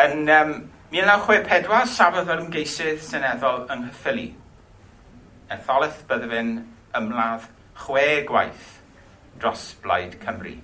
Yn 0.04 0.30
um, 0.30 0.54
1964, 0.94 1.90
safodd 1.90 2.30
yr 2.30 2.44
ymgeisydd 2.44 3.02
seneddol 3.02 3.66
yng 3.74 3.88
Nghyffili. 3.88 4.28
Etholaeth 5.56 6.04
bydde 6.10 6.30
fe'n 6.32 6.54
ymladd 7.00 7.50
chwe 7.82 8.06
gwaith 8.30 8.68
dros 9.42 9.72
Blaid 9.84 10.20
Cymru. 10.22 10.56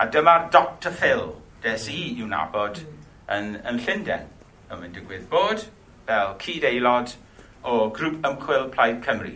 A 0.00 0.06
dyma'r 0.12 0.50
Dr 0.52 0.92
Phil, 1.00 1.26
des 1.64 1.88
i 1.92 2.00
i'w 2.20 2.28
nabod, 2.28 2.84
yn, 3.36 3.54
yn 3.66 3.80
Llundain 3.84 4.28
yn 4.70 4.80
mynd 4.80 4.98
y 4.98 5.02
gwyddbod 5.06 5.64
fel 6.08 6.34
cyd 6.42 6.66
aelod 6.68 7.14
o 7.66 7.80
grŵp 7.94 8.24
ymchwil 8.26 8.68
Plaid 8.74 9.02
Cymru. 9.04 9.34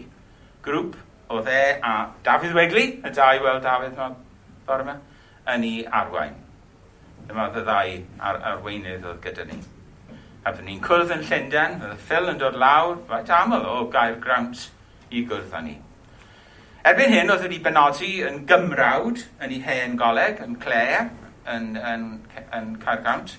Grŵp 0.64 0.96
o 1.34 1.40
dde 1.44 1.60
a 1.82 1.94
Dafydd 2.26 2.56
Wegli, 2.56 2.86
y 3.04 3.12
dau 3.14 3.42
weld 3.44 3.62
Dafydd 3.64 3.94
yma, 3.96 4.10
bore 4.66 4.86
yma, 4.86 4.96
yn 5.54 5.66
ei 5.68 5.84
arwain. 6.00 6.36
Dyma 7.28 7.48
oedd 7.48 7.60
y 7.60 7.64
ddau 7.68 7.96
ar, 8.30 8.40
arweinydd 8.52 9.08
oedd 9.08 9.22
gyda 9.24 9.48
ni. 9.48 9.58
A 10.44 10.52
fydden 10.52 10.68
ni'n 10.68 10.82
cwrdd 10.84 11.14
yn 11.14 11.24
Llundain, 11.24 11.78
fydde 11.80 11.98
Phil 12.08 12.30
yn 12.32 12.40
dod 12.40 12.58
lawr, 12.60 12.98
faint 13.08 13.32
aml 13.32 13.64
o 13.68 13.78
gair 13.92 14.18
grant 14.24 14.68
i 15.10 15.24
gwrdd 15.28 15.54
â 15.56 15.62
ni. 15.64 15.78
Erbyn 16.84 17.14
hyn, 17.14 17.32
oedd 17.32 17.46
wedi 17.46 17.62
benodi 17.64 18.18
yn 18.28 18.42
Gymrawd, 18.48 19.22
yn 19.40 19.54
ei 19.56 19.62
hen 19.64 19.96
goleg, 20.00 20.42
yn 20.44 20.58
Clare, 20.60 21.06
yn, 21.48 21.70
yn, 21.80 22.04
yn, 22.36 22.44
yn 22.58 22.74
Caergrawnt, 22.82 23.38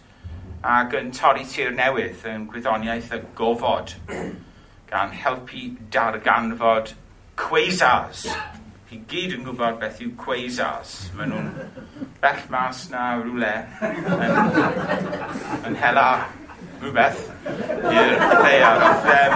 ac 0.65 0.95
yn 0.97 1.11
torri 1.13 1.43
tir 1.45 1.73
newydd 1.77 2.23
yn 2.29 2.45
gwyddoniaeth 2.49 3.11
y 3.13 3.19
gofod 3.37 3.93
gan 4.91 5.11
helpu 5.13 5.67
darganfod 5.93 6.95
cwesars. 7.37 8.25
Chi 8.89 8.97
gyd 9.11 9.35
yn 9.35 9.45
gwybod 9.45 9.77
beth 9.81 10.01
yw 10.01 10.15
cwesars. 10.21 10.95
Maen 11.17 11.33
nhw'n 11.33 11.51
bell 12.23 12.41
mas 12.53 12.85
na 12.89 13.11
rhywle 13.19 13.53
yn, 13.85 14.41
yn 15.69 15.77
hela 15.83 16.07
rhywbeth 16.81 17.23
i'r 17.91 18.15
ddear. 18.19 18.83
Um, 19.15 19.33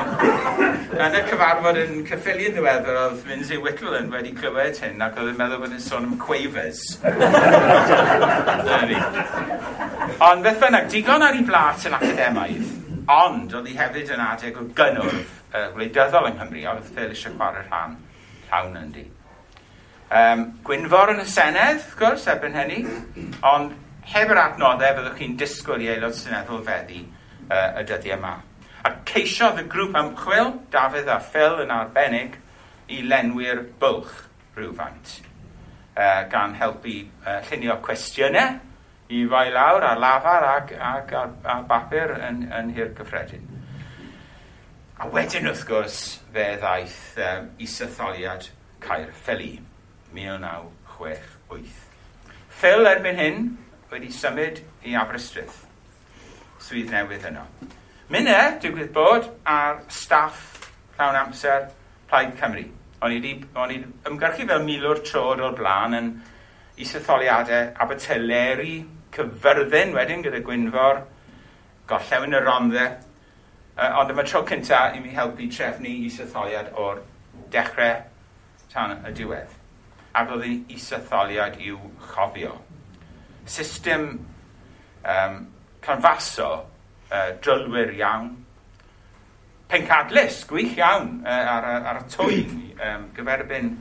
yn 0.99 1.15
y 1.15 1.21
cyfarfod 1.29 1.77
yn 1.79 2.01
cyffili 2.07 2.49
yn 2.49 2.55
ddiweddar, 2.57 2.97
oedd 3.05 3.27
Lindsay 3.29 3.59
Whitland 3.61 4.11
wedi 4.13 4.33
clywed 4.35 4.79
hyn 4.83 5.03
ac 5.05 5.19
oedd 5.19 5.31
yn 5.31 5.37
meddwl 5.39 5.61
bod 5.63 5.75
yn 5.75 5.83
sôn 5.83 6.07
am 6.09 6.17
quavers. 6.19 6.81
ond 10.27 10.43
beth 10.45 10.59
bynnag, 10.63 10.89
digon 10.91 11.23
ar 11.25 11.37
ei 11.37 11.45
blat 11.47 11.85
yn 11.87 11.95
academaidd, 11.99 12.73
ond 13.15 13.55
oedd 13.59 13.69
hi 13.69 13.77
hefyd 13.77 14.11
yn 14.15 14.25
adeg 14.25 14.59
o 14.59 14.65
gynnwrf 14.77 15.37
uh, 15.53 15.69
gwleidyddol 15.75 16.31
yng 16.31 16.39
Nghymru, 16.39 16.65
oedd 16.73 16.89
Phil 16.95 17.13
eisiau 17.13 17.37
chwarae 17.37 17.63
rhan, 17.69 17.95
llawn 18.49 18.81
yn 18.81 18.91
di. 18.97 19.05
Um, 20.09 20.41
Gwynfor 20.65 21.13
yn 21.13 21.21
y 21.21 21.27
Senedd, 21.29 21.85
wrth 21.85 21.95
gwrs, 22.01 22.27
erbyn 22.33 22.57
hynny, 22.57 22.81
ond 23.45 23.77
heb 24.09 24.33
yr 24.33 24.41
adnoddau 24.41 24.97
fyddwch 24.97 25.19
chi'n 25.21 25.37
disgwyl 25.37 25.85
i 25.85 25.93
aelod 25.93 26.17
Seneddol 26.17 26.65
feddi 26.65 27.05
uh, 27.49 27.79
y 27.81 27.85
dyddiau 27.89 28.17
yma. 28.17 28.35
A 28.85 28.93
ceisiodd 29.09 29.59
y 29.59 29.65
grŵp 29.69 29.97
ymchwil, 29.99 30.53
Dafydd 30.71 31.09
a 31.11 31.19
Phil 31.19 31.63
yn 31.65 31.73
arbennig, 31.75 32.37
i 32.89 33.03
lenwi'r 33.05 33.65
bwlch 33.81 34.15
rhywfaint 34.57 35.19
uh, 35.99 36.23
gan 36.31 36.55
helpu 36.57 36.95
uh, 37.25 37.39
llunio 37.49 37.77
cwestiynau 37.85 38.57
i 39.09 39.23
roi 39.25 39.49
lawr 39.53 39.85
ar 39.85 40.01
lafar 40.01 40.45
ac, 40.47 40.73
ac 40.73 41.13
ar, 41.17 41.31
ar 41.43 41.63
bapur 41.69 42.15
yn, 42.17 42.43
yn 42.53 42.73
hir 42.75 42.91
cyffredin. 42.97 43.45
A 44.99 45.07
wedyn 45.09 45.47
wrth 45.49 45.65
gwrs 45.67 45.99
fe 46.33 46.45
ddaeth 46.61 46.99
um, 47.25 47.49
i 47.57 47.69
sytholiad 47.69 48.49
Caer 48.83 49.13
Ffeli, 49.15 49.55
1968. 50.13 51.87
Phil 52.59 52.89
erbyn 52.89 53.19
hyn 53.19 53.41
wedi 53.89 54.11
symud 54.13 54.61
i 54.85 54.95
Aberystwyth 54.99 55.68
swydd 56.63 56.91
newydd 56.93 57.27
yno. 57.29 57.45
Mine, 58.09 58.37
digwydd 58.61 58.91
bod, 58.93 59.27
ar 59.45 59.83
staff 59.93 60.69
llawn 60.97 61.17
amser 61.19 61.69
Plaid 62.09 62.35
Cymru. 62.39 62.65
O'n 62.99 63.13
i 63.13 63.19
wedi 63.21 63.35
ymgyrchu 64.09 64.47
fel 64.49 64.63
milwr 64.65 65.03
trod 65.07 65.43
o'r 65.45 65.53
blaen 65.55 65.95
yn 65.95 66.09
isatholiadau 66.81 67.69
Aberteleri, 67.83 68.79
Cyfyrddin 69.15 69.93
wedyn 69.95 70.23
gyda 70.25 70.41
Gwynfor, 70.45 71.03
gollew 71.89 72.25
yn 72.27 72.35
y 72.35 72.41
romdde. 72.43 72.87
Uh, 73.79 74.01
ond 74.01 74.11
yma 74.11 74.25
tro 74.27 74.41
cyntaf 74.47 74.97
i 74.97 75.03
mi 75.03 75.13
helpu 75.15 75.47
trefnu 75.53 75.93
isatholiad 76.09 76.73
o'r 76.75 76.99
dechrau 77.53 78.01
tan 78.73 78.97
y 79.07 79.13
diwedd. 79.15 79.53
Ac 80.19 80.33
oedd 80.35 80.43
ei 80.49 80.57
isatholiad 80.75 81.55
i'w 81.63 81.79
chofio. 82.09 82.57
System 83.47 84.09
um, 85.05 85.39
canfaso 85.89 86.49
uh, 87.11 87.31
drylwyr 87.41 87.93
iawn, 87.97 88.29
pencadlus, 89.69 90.43
gwych 90.49 90.77
iawn, 90.77 91.21
uh, 91.25 91.53
ar, 91.55 91.69
ar, 91.79 92.01
y 92.03 92.09
twyn, 92.13 92.55
um, 92.77 93.07
gyferbyn 93.17 93.71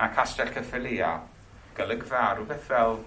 a 0.00 0.08
Castell 0.16 0.52
Cyffili 0.54 1.00
a 1.04 1.18
golygfa, 1.76 2.30
rhywbeth 2.36 2.68
fel 2.68 3.00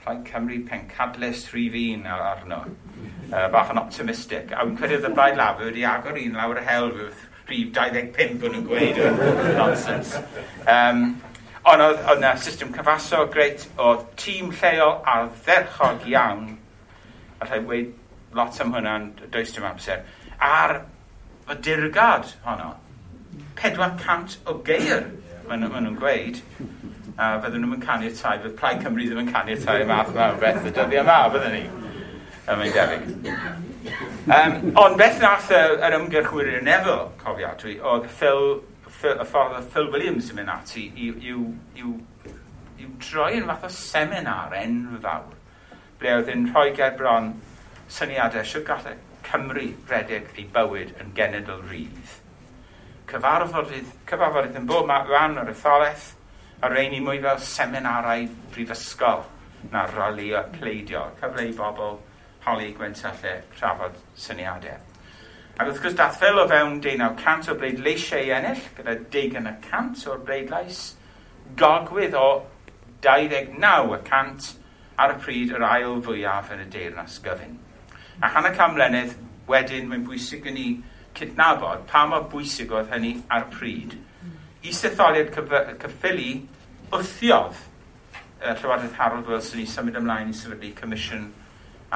Plaid 0.00 0.22
Cymru 0.24 0.60
pencadlus 0.68 1.48
rhif 1.52 1.74
un 1.76 2.06
arno. 2.06 2.62
Uh, 3.30 3.48
bach 3.52 3.68
yn 3.74 3.82
optimistic. 3.82 4.54
A 4.54 4.64
wy'n 4.64 4.78
credu 4.78 5.02
y 5.04 5.10
blaid 5.14 5.36
laf, 5.38 5.58
wedi 5.60 5.84
agor 5.86 6.16
un 6.18 6.38
lawr 6.38 6.62
y 6.62 6.64
hel, 6.66 6.88
rhif 7.50 7.74
25 7.74 8.46
yn 8.46 8.54
nhw'n 8.54 8.70
gweud. 8.70 9.02
Nonsense. 9.58 10.22
Um, 10.70 11.04
ond 11.68 11.84
oedd 11.84 12.00
yna 12.14 12.32
system 12.40 12.70
cyfaso 12.72 13.26
greit, 13.34 13.66
oedd 13.82 14.06
tîm 14.22 14.54
lleol 14.54 14.96
a 15.02 15.18
dderchog 15.42 16.06
iawn 16.14 16.48
allai 17.40 17.60
weid 17.66 17.94
lot 18.34 18.60
am 18.60 18.72
hwnna'n 18.74 19.10
does 19.32 19.52
dim 19.54 19.66
amser, 19.66 20.04
ar 20.40 20.82
y 21.50 21.56
dirgad 21.64 22.34
honno. 22.44 22.74
400 23.60 24.38
o 24.48 24.54
geir, 24.64 25.08
maen 25.48 25.66
nhw'n 25.66 25.98
gweud. 26.00 26.40
A 27.20 27.34
fydden 27.42 27.66
nhw'n 27.66 27.82
canu 27.82 28.12
tai, 28.16 28.38
fydd 28.44 28.56
Plaid 28.60 28.84
Cymru 28.84 29.08
ddim 29.08 29.22
yn 29.24 29.32
caniatau 29.32 29.82
y 29.82 29.88
math 29.88 30.12
yma 30.14 30.30
o 30.34 30.38
beth 30.40 30.68
y 30.68 30.74
dyddi 30.76 31.00
yma, 31.02 31.18
fydden 31.34 31.56
ni. 31.56 31.64
A 32.46 32.56
mae'n 32.56 32.76
debyg. 32.76 33.10
Um, 34.36 34.54
ond 34.80 34.96
beth 35.00 35.20
nath 35.22 35.50
yr 35.56 35.82
er 35.86 35.96
ymgyrchwyr 35.98 36.52
i'r 36.54 36.64
nefel, 36.64 37.10
cofio, 37.20 37.50
dwi, 37.60 37.76
oedd 37.92 38.08
Phil, 38.20 38.46
Phil, 38.86 39.18
y 39.18 39.26
ffordd 39.28 39.58
oedd 39.58 39.68
Phil 39.74 39.90
Williams 39.92 40.30
yn 40.32 40.40
mynd 40.40 40.54
ati 40.54 40.86
i, 40.94 41.10
i'w, 41.32 41.44
i'w, 41.82 41.92
i'w 42.80 42.94
droi 43.02 43.34
yn 43.40 43.48
fath 43.50 43.68
o 43.68 43.74
seminar 43.74 44.56
enfawr 44.60 45.39
ble 46.00 46.16
oedd 46.16 46.32
yn 46.32 46.48
rhoi 46.50 46.70
ger 46.76 46.96
bron 46.98 47.34
syniadau 47.92 48.46
sy'n 48.46 48.66
gallu 48.66 48.96
Cymru 49.30 49.66
redeg 49.90 50.30
ei 50.34 50.46
bywyd 50.54 50.94
yn 51.02 51.12
genedl 51.14 51.60
rydd. 51.70 52.14
Cyfarfodydd, 53.10 53.90
cyfarfodydd 54.08 54.58
yn 54.58 54.66
bob 54.70 54.90
rhan 54.90 55.38
o'r 55.38 55.52
etholaeth, 55.52 56.12
a 56.62 56.68
reini 56.72 57.00
mwy 57.04 57.20
fel 57.22 57.38
seminarau 57.44 58.26
brifysgol 58.54 59.24
na 59.72 59.84
rali 59.92 60.30
a 60.34 60.42
pleidio, 60.54 61.06
cyfle 61.20 61.46
i 61.48 61.52
bobl 61.56 61.98
holi 62.46 62.70
gwentyllau 62.76 63.42
trafod 63.56 63.98
syniadau. 64.18 64.78
Ac 65.60 65.68
wrth 65.68 65.82
gwrs 65.84 65.96
dath 65.98 66.18
fel 66.20 66.40
o 66.40 66.46
fewn 66.48 66.78
1900 66.80 67.52
o 67.52 67.56
bleidleisiau 67.60 68.24
i 68.24 68.32
ennill, 68.36 68.62
gyda 68.78 68.96
10 69.12 69.50
y 69.50 69.54
cant 69.66 70.06
o'r 70.08 70.22
bleidlais, 70.24 70.80
gogwydd 71.60 72.16
o 72.16 72.28
29 73.04 73.96
y 73.96 74.00
cant 74.06 74.54
ar 75.00 75.14
y 75.14 75.18
pryd 75.24 75.54
yr 75.56 75.64
ail 75.66 75.98
fwyaf 76.04 76.52
yn 76.54 76.64
y 76.64 76.68
deyrnas 76.72 77.18
gyfyn. 77.24 77.56
A 78.20 78.30
yn 78.40 78.50
y 78.50 78.54
camlenydd, 78.56 79.16
wedyn 79.50 79.88
mae'n 79.90 80.06
bwysig 80.06 80.46
yn 80.50 80.56
ni 80.58 80.68
cydnabod 81.18 81.86
pa 81.90 82.04
mor 82.08 82.28
bwysig 82.32 82.72
oedd 82.74 82.92
hynny 82.92 83.16
ar 83.32 83.48
y 83.48 83.54
pryd. 83.54 83.96
Isaetholiad 84.70 85.32
cyffili 85.32 86.30
wthiodd 86.92 87.58
y 88.40 88.52
Llywodraeth 88.56 88.98
Harold 88.98 89.28
Wilson 89.28 89.62
i 89.62 89.66
symud 89.68 89.96
ymlaen 90.00 90.30
i 90.32 90.36
sefydlu 90.36 90.72
comisiwn 90.76 91.26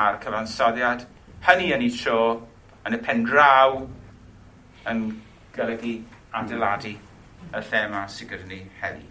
ar 0.01 0.19
cyfansoddiad. 0.25 1.07
Hynny 1.45 1.71
yn 1.77 1.85
ei 1.85 1.93
tro, 1.95 2.19
yn 2.85 2.97
y 2.97 3.01
pen 3.05 3.25
draw, 3.29 3.85
yn 4.91 5.07
golygu 5.57 5.95
adeiladu 6.37 6.95
y 6.95 7.63
lle 7.69 7.83
yma 7.87 8.05
sy'n 8.11 8.31
gyda 8.33 8.49
ni 8.51 8.61
heddi. 8.81 9.07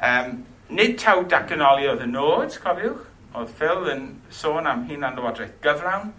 Um, 0.00 0.40
Nid 0.70 1.00
taw 1.02 1.24
dacanoli 1.26 1.88
oedd 1.90 2.04
y 2.04 2.06
nod, 2.06 2.54
cofiwch, 2.62 3.00
oedd 3.34 3.48
Phil 3.58 3.88
yn 3.90 4.04
sôn 4.30 4.68
am 4.70 4.84
hunan 4.86 5.16
lywodraeth 5.18 5.56
gyflawn, 5.64 6.12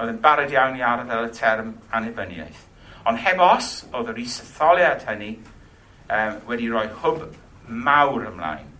oedd 0.00 0.12
yn 0.14 0.20
barod 0.24 0.54
iawn 0.54 0.78
i 0.78 0.84
ardd 0.88 1.12
y 1.12 1.26
term 1.36 1.74
annibyniaeth. 1.92 2.62
Ond 3.04 3.20
heb 3.20 3.42
os, 3.44 3.68
oedd 3.92 4.08
yr 4.14 4.22
isatholiad 4.22 5.04
hynny 5.10 5.34
um, 5.34 6.40
wedi 6.48 6.70
rhoi 6.72 6.86
hwb 7.02 7.26
mawr 7.68 8.24
ymlaen 8.30 8.72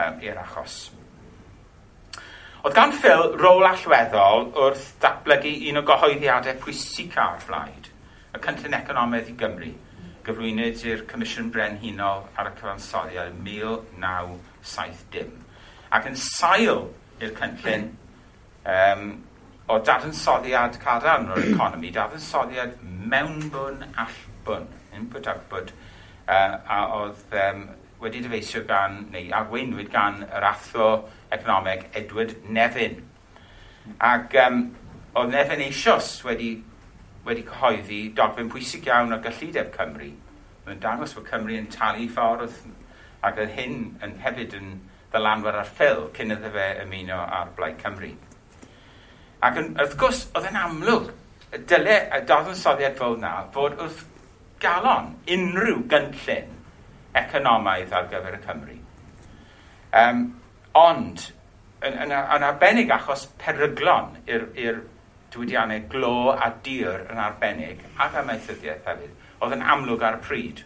um, 0.00 0.16
i'r 0.24 0.40
achos. 0.46 0.78
Oedd 2.64 2.78
gan 2.80 2.96
Phil 2.96 3.26
rôl 3.36 3.68
allweddol 3.68 4.48
wrth 4.64 4.88
datblygu 5.04 5.58
un 5.68 5.82
o 5.82 5.84
gyhoeddiadau 5.92 6.56
pwysicaf 6.64 7.44
blaid, 7.52 7.92
y 8.32 8.44
cynllun 8.48 8.80
economaidd 8.80 9.28
i 9.28 9.38
Gymru– 9.44 9.76
gyflwynwyd 10.26 10.82
i'r 10.88 11.02
Comisiwn 11.10 11.50
Brenhinol 11.54 12.26
ar 12.38 12.50
y 12.50 12.52
cyfansoddiad 12.58 13.32
1970. 13.46 15.32
Ac 15.96 16.06
yn 16.10 16.16
sail 16.20 16.82
i'r 17.20 17.32
cynllun 17.38 17.86
um, 18.68 19.04
o 19.70 19.78
dadansoddiad 19.86 20.78
cadarn 20.82 21.30
o'r 21.32 21.44
economi, 21.52 21.92
dadansoddiad 21.94 22.78
mewnbwn 22.82 23.84
allbwn, 23.90 24.66
input 24.96 25.28
output, 25.30 25.72
uh, 26.26 26.56
a 26.64 26.80
oedd 26.98 27.36
um, 27.44 27.68
wedi 28.00 28.22
dyfeisio 28.24 28.64
gan, 28.68 29.04
neu 29.12 29.30
arweinwyd 29.36 29.90
gan 29.92 30.24
yr 30.26 30.46
athro 30.50 30.90
economeg 31.32 31.86
Edward 31.96 32.36
Nevin. 32.48 33.00
Ac 33.98 34.34
um, 34.46 34.64
oedd 35.18 35.32
Nevin 35.34 35.64
eisoes 35.66 36.12
wedi 36.26 36.54
wedi 37.26 37.44
cyhoeddi 37.48 38.00
dogfen 38.16 38.50
pwysig 38.52 38.86
iawn 38.88 39.12
o 39.14 39.20
gyllideb 39.24 39.72
Cymru. 39.76 40.10
Mae'n 40.66 40.82
dangos 40.82 41.14
bod 41.16 41.28
Cymru 41.28 41.58
yn 41.58 41.68
talu 41.72 42.06
ffordd 42.14 42.56
ac 43.26 43.40
oedd 43.40 43.54
hyn 43.56 43.80
yn 44.04 44.16
hefyd 44.24 44.56
yn 44.56 44.74
ddylanwad 45.12 45.58
ar 45.60 45.68
ffil 45.68 46.06
cyn 46.16 46.34
iddo 46.36 46.52
fe 46.54 46.66
ymuno 46.84 47.18
ar 47.38 47.50
Blaid 47.56 47.80
Cymru. 47.82 48.12
Ac 49.44 49.58
yn, 49.60 49.72
wrth 49.80 49.96
gwrs, 50.00 50.22
oedd 50.36 50.48
yn 50.50 50.60
amlwg 50.60 51.10
y 51.56 51.60
dylai 51.70 51.98
y 52.16 52.22
dadansoddiad 52.28 52.96
fel 53.00 53.18
na 53.20 53.32
fod 53.54 53.76
wrth 53.80 54.04
galon 54.62 55.14
unrhyw 55.36 55.82
gynllun 55.90 56.56
economaidd 57.20 57.92
ar 57.96 58.08
gyfer 58.12 58.38
y 58.38 58.40
Cymru. 58.46 58.78
Um, 60.00 60.24
ond, 60.78 61.26
yn, 61.82 61.96
yn, 62.04 62.14
yn 62.14 62.46
arbennig 62.46 62.92
achos 62.94 63.26
peryglon 63.42 64.14
i'r 64.30 64.46
diwydiannau 65.30 65.84
glo 65.92 66.32
a 66.32 66.50
dir 66.64 67.04
yn 67.10 67.20
arbennig 67.22 67.82
ac 67.98 68.18
amaethyddiaeth 68.20 68.88
hefyd, 68.90 69.12
oedd 69.40 69.56
yn 69.56 69.64
amlwg 69.74 70.04
ar 70.06 70.18
y 70.18 70.24
pryd. 70.26 70.64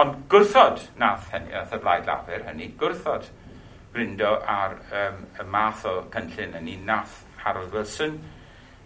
Ond 0.00 0.24
gwrthod 0.30 0.82
nath 1.00 1.30
hynny, 1.32 1.52
nath 1.54 1.74
y 1.74 1.80
blaid 1.82 2.08
lafur 2.10 2.44
hynny, 2.48 2.72
gwrthod 2.80 3.28
brindo 3.94 4.32
ar 4.50 4.76
um, 4.90 5.20
y 5.38 5.46
math 5.54 5.84
o 5.86 5.94
cynllun 6.14 6.56
yn 6.58 6.70
un 6.72 6.88
nath 6.88 7.20
Harold 7.44 7.72
Wilson, 7.76 8.18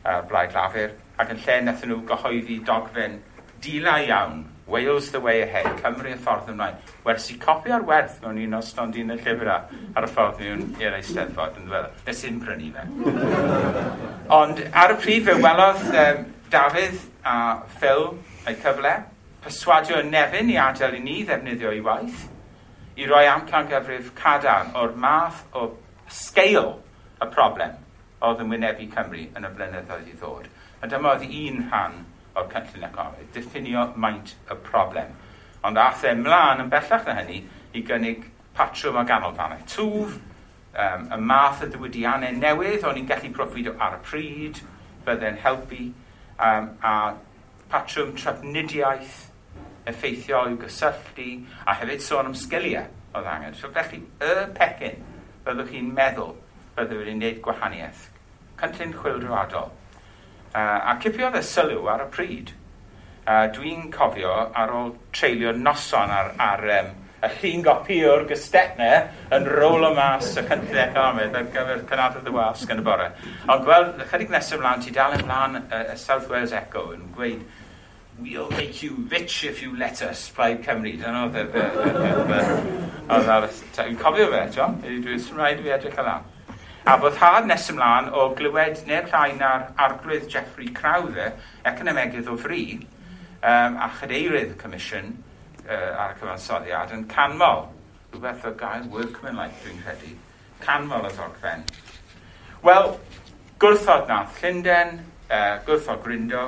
uh, 0.04 0.20
blaid 0.28 0.52
lafur, 0.56 0.92
ac 1.18 1.32
yn 1.32 1.42
lle 1.46 1.58
nath 1.64 1.86
nhw 1.88 2.02
gyhoeddi 2.10 2.60
dogfen 2.68 3.18
dila 3.64 3.96
iawn 4.04 4.44
Wales 4.68 5.10
the 5.10 5.20
way 5.20 5.40
ahead, 5.42 5.64
Cymru 5.80 6.12
y 6.12 6.16
ffordd 6.20 6.50
ymlaen. 6.52 6.76
Wers 7.06 7.30
i 7.32 7.38
copi 7.40 7.72
ar 7.72 7.86
werth 7.88 8.18
mewn 8.20 8.40
un 8.44 8.56
o 8.58 8.60
stondin 8.60 9.14
y 9.14 9.16
llyfrau 9.16 9.78
ar 9.96 10.06
y 10.06 10.10
ffordd 10.12 10.42
mewn 10.42 10.64
i'r 10.82 10.98
eisteddfod 10.98 11.56
yn 11.56 11.70
ddweud. 11.70 11.94
Nes 12.04 12.24
i'n 12.28 12.40
prynu 12.42 12.68
fe. 12.74 12.84
Ond 14.38 14.60
ar 14.82 14.92
y 14.92 14.98
prif 15.00 15.24
fe 15.30 15.38
welodd 15.40 15.86
um, 16.04 16.26
Dafydd 16.52 17.00
a 17.24 17.38
Phil 17.80 18.10
eu 18.48 18.58
cyfle, 18.60 18.92
perswadio 19.44 20.02
y 20.02 20.10
nefyn 20.10 20.52
i 20.52 20.60
adael 20.60 20.98
i 20.98 21.02
ni 21.04 21.16
ddefnyddio 21.24 21.72
ei 21.72 21.80
waith, 21.84 22.26
i 23.00 23.08
roi 23.08 23.24
amcan 23.30 23.68
gyfrif 23.72 24.12
cadarn 24.18 24.76
o'r 24.76 24.92
math 25.00 25.44
o 25.56 25.70
sgeil 26.12 26.74
y 27.22 27.32
problem 27.32 27.76
oedd 28.20 28.40
yn 28.42 28.52
wynebu 28.52 28.88
Cymru 28.92 29.24
yn 29.32 29.46
y 29.46 29.50
blynyddoedd 29.54 30.08
i 30.10 30.16
ddod. 30.18 30.48
A 30.82 30.88
dyma 30.90 31.14
oedd 31.14 31.24
un 31.28 31.60
rhan 31.68 32.00
o'r 32.38 32.48
cynllun 32.52 32.88
economaidd, 32.88 33.30
diffinio 33.34 33.84
maint 34.00 34.34
y 34.48 34.56
problem. 34.66 35.14
Ond 35.66 35.78
ath 35.82 36.04
e 36.06 36.14
mlaen 36.14 36.62
yn 36.64 36.72
bellach 36.72 37.06
na 37.06 37.16
hynny 37.18 37.42
i 37.74 37.84
gynnig 37.86 38.26
patrwm 38.56 39.00
o 39.00 39.04
ganolfannau 39.06 39.64
twf, 39.70 40.18
um, 40.78 41.08
y 41.14 41.20
math 41.30 41.64
y 41.66 41.70
diwydiannau 41.72 42.36
newydd 42.38 42.86
o'n 42.86 43.00
i'n 43.00 43.08
gallu 43.08 43.32
proffwydo 43.34 43.74
ar 43.82 43.98
y 43.98 44.02
pryd, 44.06 44.60
bydde'n 45.06 45.40
helpu, 45.44 45.88
um, 46.38 46.70
a 46.82 46.94
patrwm 47.72 48.14
trafnidiaeth 48.18 49.24
effeithiol 49.88 50.52
i'w 50.52 50.60
gysylltu, 50.62 51.28
a 51.66 51.74
hefyd 51.80 52.04
sôn 52.04 52.30
am 52.30 52.36
sgiliau 52.36 52.86
oedd 53.16 53.30
angen. 53.32 53.56
So 53.56 53.70
felly, 53.74 54.02
y 54.20 54.46
pecyn 54.58 55.02
byddwch 55.46 55.72
chi'n 55.72 55.90
meddwl 55.96 56.34
byddwch 56.76 57.06
chi'n 57.08 57.22
gwneud 57.22 57.42
gwahaniaeth. 57.44 58.06
Cynllun 58.58 58.94
chwildroadol, 58.98 59.70
Uh, 60.54 60.92
a 60.92 60.96
cipiodd 61.02 61.36
y 61.36 61.42
sylw 61.44 61.90
ar 61.92 62.06
y 62.06 62.08
pryd. 62.14 62.54
Uh, 63.28 63.44
Dwi'n 63.52 63.90
cofio 63.92 64.32
ar 64.32 64.72
ôl 64.72 64.94
treulio 65.12 65.52
noson 65.52 66.14
ar, 66.14 66.32
ar 66.40 66.64
um, 66.78 66.90
y 67.18 67.30
llun 67.34 67.64
gopi 67.66 67.98
o'r 68.08 68.24
gystetna 68.30 68.88
yn 69.34 69.48
rôl 69.50 69.84
o 69.88 69.92
mas 69.96 70.30
y 70.38 70.44
cynllun 70.48 70.80
economaidd 70.86 71.36
ar 71.36 71.48
gyfer 71.52 71.84
cynadrodd 71.90 72.30
y 72.30 72.34
wasg 72.38 72.72
yn 72.72 72.80
y 72.80 72.86
bore. 72.86 73.10
Ond 73.50 73.66
gweld, 73.66 74.04
chydig 74.08 74.32
nesaf 74.32 74.56
ymlaen, 74.56 74.84
ti 74.84 74.94
dal 74.94 75.18
ymlaen 75.18 75.60
y 75.60 75.64
uh, 75.82 75.96
South 76.00 76.30
Wales 76.32 76.56
Echo 76.56 76.88
yn 76.96 77.08
gweud 77.16 77.44
We'll 78.20 78.50
make 78.50 78.82
you 78.82 79.06
rich 79.08 79.44
if 79.44 79.62
you 79.62 79.76
let 79.76 80.02
us, 80.02 80.28
Plaid 80.34 80.64
Cymru. 80.64 80.96
Dyna 80.98 81.28
oedd 81.28 81.36
y... 81.38 81.44
Oedd 83.14 83.28
ar 83.30 83.46
y... 83.46 83.50
Dwi'n 83.76 83.98
cofio 84.00 84.26
fe, 84.32 84.40
John. 84.56 84.74
Dwi'n 84.82 85.22
rhaid 85.36 85.60
i 85.60 85.66
fi 85.68 85.70
edrych 85.76 86.00
allan. 86.02 86.26
A 86.86 86.96
bod 86.96 87.16
had 87.16 87.46
nes 87.46 87.66
ymlaen 87.72 88.06
o 88.14 88.28
glywed 88.38 88.78
neu'r 88.86 89.08
llai 89.10 89.32
na'r 89.36 89.64
arglwydd 89.84 90.28
Geoffrey 90.30 90.70
Crowther, 90.72 91.32
economegydd 91.66 92.30
o 92.30 92.36
fri, 92.38 92.78
um, 93.42 93.76
a 93.82 93.88
chadeirydd 93.98 94.54
comisiwn 94.60 95.10
uh, 95.66 96.04
ar 96.04 96.14
y 96.14 96.20
cyfansoddiad 96.20 96.94
yn 96.94 97.04
canmol. 97.10 97.66
Rhywbeth 98.12 98.46
o 98.48 98.54
gael 98.62 98.86
workman-like 98.94 99.58
dwi'n 99.64 99.82
credu. 99.82 100.14
Canmol 100.62 101.10
y 101.10 101.12
ddogfen. 101.18 101.66
Wel, 102.64 102.94
gwrthod 103.60 104.08
nath 104.08 104.40
Llundain, 104.40 105.02
uh, 105.28 105.58
gwrthod 105.66 106.00
Gryndo, 106.06 106.46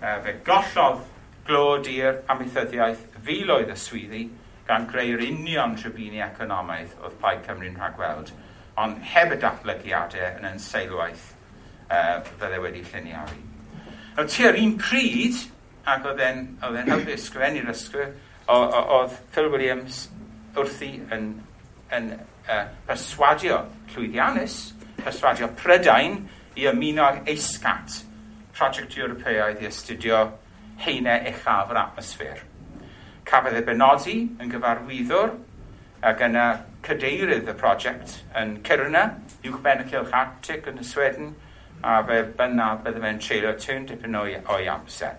uh, 0.00 0.18
fe 0.24 0.38
gollodd 0.48 1.06
glod 1.48 1.86
i'r 1.92 2.22
amaethyddiaeth 2.32 3.06
filoedd 3.24 3.70
y 3.72 3.78
swyddi 3.78 4.26
gan 4.68 4.90
greu'r 4.90 5.22
union 5.28 5.78
tribuni 5.78 6.20
economaidd 6.24 6.98
oedd 7.04 7.16
Plaid 7.20 7.46
Cymru'n 7.46 7.78
rhagweld. 7.78 8.32
gweld 8.32 8.47
ond 8.78 9.02
heb 9.12 9.34
y 9.34 9.40
datblygiadau 9.42 10.38
yn 10.38 10.48
yn 10.52 10.62
seilwaith 10.62 11.26
uh, 11.90 12.18
fydde 12.38 12.60
wedi 12.62 12.84
lluniaru. 12.86 13.38
Nawr 14.16 14.30
ti 14.30 14.46
ar 14.46 14.58
un 14.58 14.74
pryd, 14.80 15.42
ac 15.88 16.06
oedd 16.10 16.22
e'n 16.22 16.90
helpu 16.90 17.14
ysgrifennu'r 17.14 17.70
ysgrif, 17.72 18.16
oedd 18.48 19.14
Phil 19.34 19.50
Williams 19.52 20.06
wrthi 20.56 20.94
yn, 21.14 21.30
yn 21.94 22.10
uh, 22.16 22.64
perswadio 22.88 23.60
llwyddiannus, 23.92 24.58
perswadio 25.02 25.50
Prydain 25.58 26.20
i 26.58 26.66
ymuno 26.70 27.06
ag 27.06 27.28
EISCAT, 27.30 28.02
Project 28.58 28.96
Ewropeaidd 28.98 29.62
i 29.62 29.68
astudio 29.68 30.24
heinau 30.82 31.18
uchaf 31.30 31.70
yr 31.70 31.82
atmosffer. 31.84 32.40
Cafodd 33.28 33.58
ei 33.58 33.66
benodi 33.66 34.18
yn 34.40 34.50
gyfarwyddwr 34.50 35.34
ac 36.08 36.24
yna 36.26 36.48
cadeirydd 36.86 37.48
y 37.50 37.54
prosiect 37.58 38.18
yn 38.38 38.58
Cyrna, 38.66 39.04
uwchben 39.44 39.84
y 39.84 39.86
Cilch 39.90 40.14
Arctic 40.14 40.68
yn 40.70 40.80
y 40.82 40.86
Sweden, 40.86 41.32
a 41.82 42.00
fe 42.06 42.22
byna 42.38 42.72
bydde 42.82 43.02
fe'n 43.04 43.22
treulio 43.22 43.54
tyn 43.60 43.86
dipyn 43.86 44.18
o'i, 44.18 44.36
oi 44.54 44.66
amser. 44.70 45.16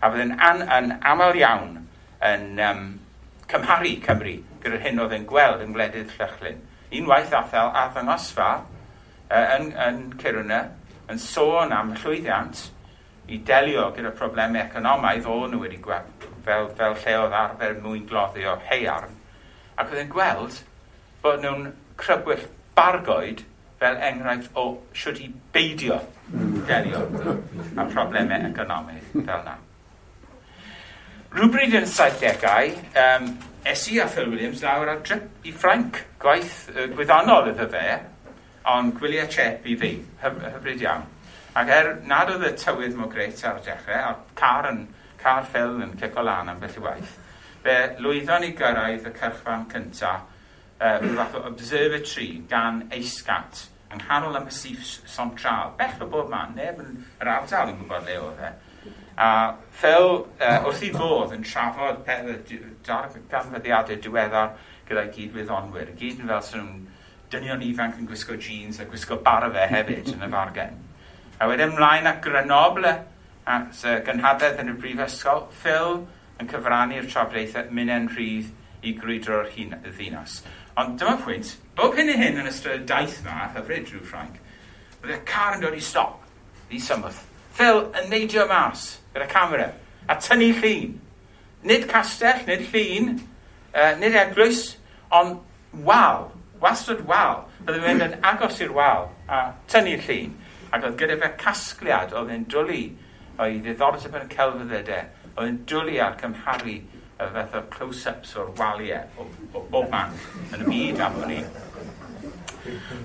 A 0.00 0.10
bydde'n 0.12 0.36
an, 0.40 0.62
an 0.64 0.92
aml 1.12 1.36
iawn 1.40 1.78
yn 2.24 2.60
um, 2.64 2.84
cymharu 3.50 3.96
Cymru 4.04 4.36
gyda'r 4.62 4.84
hyn 4.84 5.00
oedd 5.02 5.16
yn 5.16 5.26
gweld 5.28 5.64
yn 5.64 5.74
gwledydd 5.76 6.12
Llychlyn. 6.16 6.60
Unwaith 7.00 7.34
athel 7.36 7.72
a 7.76 7.86
ddangosfa 7.94 8.50
uh, 8.60 9.46
yn, 9.56 9.72
yn 9.88 10.02
Cyrna 10.20 10.64
yn 11.10 11.20
sôn 11.20 11.74
am 11.74 11.94
llwyddiant 11.98 12.68
i 13.30 13.38
delio 13.46 13.90
gyda 13.94 14.12
problemau 14.16 14.62
economaidd 14.62 15.28
o'n 15.30 15.52
nhw 15.52 15.62
wedi 15.64 15.78
gweld 15.82 16.26
fel, 16.44 16.68
fel 16.78 16.96
lle 17.02 17.16
oedd 17.20 17.36
arfer 17.36 17.76
mwyn 17.82 18.06
gloddio 18.08 18.56
heiarn. 18.70 19.14
Ac 19.76 19.92
oedd 19.92 20.04
yn 20.04 20.12
gweld 20.12 20.60
bod 21.22 21.42
nhw'n 21.44 21.70
crybwyll 22.00 22.46
bargoed 22.76 23.42
fel 23.80 23.98
enghraifft 24.04 24.56
o 24.60 24.66
siwt 24.96 25.20
i 25.24 25.28
beidio 25.54 25.98
delio 26.68 27.02
â 27.80 27.86
problemau 27.92 28.48
economaidd 28.50 29.12
fel 29.14 29.44
na. 29.46 29.56
Rhywbryd 31.30 31.76
yn 31.78 31.86
70au, 31.86 32.72
um, 33.04 33.28
Esi 33.70 34.00
a 34.02 34.06
Phil 34.08 34.30
Williams 34.32 34.64
lawr 34.64 34.88
ar 34.90 35.02
trip 35.06 35.46
i 35.46 35.52
Ffrainc, 35.52 36.00
gwaith 36.22 36.56
uh, 36.72 36.88
gwyddonol 36.96 37.52
iddo 37.52 37.68
fe, 37.70 37.84
ond 38.72 38.96
gwyliau 38.98 39.28
chep 39.30 39.68
i 39.68 39.76
fi, 39.78 39.92
hyfryd 40.24 40.82
iawn. 40.84 41.06
Ac 41.60 41.70
er 41.76 41.92
nad 42.08 42.32
oedd 42.32 42.48
y 42.48 42.54
tywydd 42.58 42.96
mor 42.98 43.12
greit 43.12 43.44
ar 43.46 43.60
y 43.60 43.64
dechrau, 43.68 44.10
a 44.10 44.40
car, 44.40 44.70
yn, 44.72 44.84
car 45.20 45.46
Phil 45.52 45.78
yn 45.84 45.94
cico 46.00 46.24
lan 46.26 46.50
am 46.50 46.60
beth 46.62 46.80
i 46.80 46.84
waith, 46.84 47.14
fe 47.64 47.78
lwyddon 48.00 48.48
i 48.48 48.52
gyrraedd 48.58 49.08
y 49.08 49.14
cyrchfan 49.20 49.68
cyntaf 49.70 50.29
uh, 50.80 50.98
fath 51.16 51.36
o 51.36 51.44
observatory 51.50 52.30
gan 52.48 52.86
eisgat 52.96 53.66
yng 53.90 54.00
nghanol 54.04 54.38
y 54.38 54.42
masif 54.46 54.82
central. 55.10 55.74
Bell 55.78 56.02
o 56.04 56.08
bob 56.10 56.30
man, 56.30 56.54
neb 56.54 56.78
yn 56.82 57.00
yr 57.20 57.32
ardal 57.36 57.72
yn 57.72 57.80
gwybod 57.80 58.06
le 58.06 58.18
oedd 58.24 58.44
e. 58.46 58.50
A 59.20 59.30
fel 59.82 60.10
uh, 60.22 60.60
wrth 60.64 60.84
i 60.86 60.92
fod 60.94 61.34
yn 61.36 61.42
trafod 61.44 62.04
darfyddiadau 62.86 63.98
diweddar 64.04 64.54
gyda'i 64.88 65.10
gydwyddonwyr, 65.16 65.90
y 65.92 65.98
gyd 65.98 66.22
yn 66.22 66.30
fel 66.30 66.46
sy'n 66.46 66.70
dynion 67.30 67.66
ifanc 67.66 67.98
yn 67.98 68.08
gwisgo 68.10 68.38
jeans 68.38 68.80
a 68.80 68.86
gwisgo 68.90 69.18
barfe 69.26 69.66
hefyd 69.70 70.14
yn 70.14 70.24
y 70.26 70.30
fargen. 70.30 70.78
A 71.40 71.48
wedyn 71.50 71.74
ymlaen 71.74 72.08
at 72.10 72.22
Grenoble, 72.24 72.94
at 73.50 73.84
uh, 73.84 73.98
gynhadedd 74.06 74.62
yn 74.62 74.72
y 74.72 74.78
brifysgol, 74.78 75.46
Phil 75.62 76.02
yn 76.40 76.48
cyfrannu'r 76.50 77.10
trafodaethau 77.10 77.70
Minen 77.74 78.08
Rhydd 78.14 78.50
i 78.86 78.94
grwydro'r 78.96 79.50
ddinas. 79.52 80.40
Ond 80.78 80.98
dyma 81.00 81.16
pwynt, 81.24 81.56
bob 81.74 81.96
hyn 81.98 82.12
i 82.12 82.16
hyn 82.18 82.38
yn 82.40 82.48
ystod 82.50 82.76
y 82.76 82.86
daith 82.86 83.18
yma, 83.24 83.48
hyfryd 83.56 83.88
drwy 83.88 84.02
Ffranc, 84.06 84.36
bydd 85.02 85.16
y 85.16 85.20
car 85.26 85.56
yn 85.56 85.64
dod 85.64 85.74
i 85.74 85.82
stop 85.82 86.20
i 86.70 86.78
symwth. 86.82 87.24
Phil 87.56 87.82
yn 87.98 88.10
neidio 88.12 88.46
mas 88.48 88.84
gyda 89.14 89.26
camera 89.30 89.70
a 90.08 90.16
tynnu 90.22 90.52
llun. 90.60 90.94
Nid 91.66 91.88
castell, 91.90 92.44
nid 92.46 92.62
llun, 92.70 93.16
uh, 93.74 93.94
nid 93.98 94.16
eglwys, 94.16 94.76
ond 95.10 95.40
wal, 95.86 96.30
wastad 96.62 97.02
wal. 97.08 97.44
Byddai'n 97.66 97.84
mynd 97.84 98.06
yn 98.06 98.16
agos 98.30 98.62
i'r 98.62 98.72
wal 98.76 99.10
a 99.28 99.42
tynnu'r 99.72 100.06
llun. 100.06 100.36
Ac 100.70 100.86
oedd 100.86 100.98
gyda 101.02 101.18
fe 101.20 101.32
casgliad 101.42 102.14
oedd 102.14 102.30
yn 102.36 102.46
dwlu 102.50 102.84
o'i 103.40 103.58
ddiddordeb 103.64 104.14
yn 104.14 104.28
y 104.28 104.32
celfyddydau, 104.36 105.10
oedd 105.34 105.50
yn 105.50 105.60
dwlu 105.68 105.98
ar 106.04 106.16
cymharu 106.20 106.78
y 107.20 107.28
fath 107.34 107.56
o 107.58 107.62
close-ups 107.74 108.36
o'r 108.40 108.52
waliau 108.58 109.20
o, 109.20 109.26
o 109.54 109.62
bob 109.72 109.90
man 109.92 110.14
yn 110.54 110.64
y 110.64 110.68
byd 110.68 111.02
am 111.04 111.18
hynny. 111.20 111.40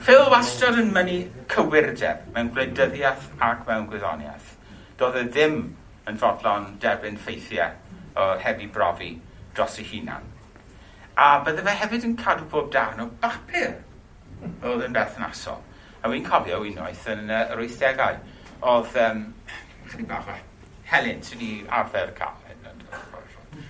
Phil 0.05 0.23
wastad 0.31 0.79
yn 0.79 0.91
mynd 0.95 1.41
cywirdeb 1.51 2.29
mewn 2.35 2.51
gwleidyddiaeth 2.55 3.27
ac 3.49 3.65
mewn 3.67 3.89
gwyddoniaeth. 3.91 4.53
Doedd 4.99 5.19
e 5.19 5.25
ddim 5.27 5.59
yn 6.09 6.19
fodlon 6.21 6.71
derbyn 6.83 7.19
ffeithiau 7.19 7.75
o 8.21 8.29
heb 8.39 8.63
i 8.63 8.69
brofi 8.71 9.11
dros 9.55 9.79
ei 9.81 9.87
hunan. 9.91 10.31
A 11.19 11.29
bydde 11.43 11.63
fe 11.67 11.75
hefyd 11.81 12.07
yn 12.07 12.17
cadw 12.19 12.47
bob 12.51 12.71
darn 12.71 13.03
o 13.03 13.09
bapur 13.23 13.75
oedd 14.69 14.87
yn 14.87 14.95
berthnasol. 14.95 15.59
A 16.03 16.11
wy'n 16.11 16.25
cofio 16.27 16.61
unwaith 16.63 17.07
yn 17.11 17.31
yr 17.33 17.63
80au, 17.65 18.19
oedd 18.75 18.99
um, 19.07 19.23
chydig 19.89 20.09
bach 20.11 20.31
o 20.31 20.41
Helen 20.85 21.23
sy'n 21.25 21.41
ni 21.41 21.53
arfer 21.73 22.11
cael 22.17 22.44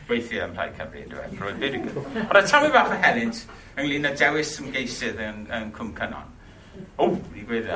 weithiau 0.09 0.47
yn 0.47 0.55
rhai 0.55 0.69
Cymru, 0.77 1.03
dwi'n 1.03 1.11
dweud, 1.11 1.37
roedd 1.41 1.59
fi 1.61 1.69
wedi 1.69 1.79
Ond 2.25 2.39
y 2.39 2.43
talu 2.49 2.71
bach 2.73 2.91
o 2.93 2.97
helynt 3.03 3.43
ynglyn 3.75 4.09
â 4.09 4.13
dewis 4.19 4.53
ymgeisydd 4.61 5.21
yn, 5.25 5.45
yn 5.57 5.71
Cwm 5.75 5.93
Cynon. 5.97 6.33
O, 6.99 7.07
ni 7.33 7.45
gweud 7.47 7.69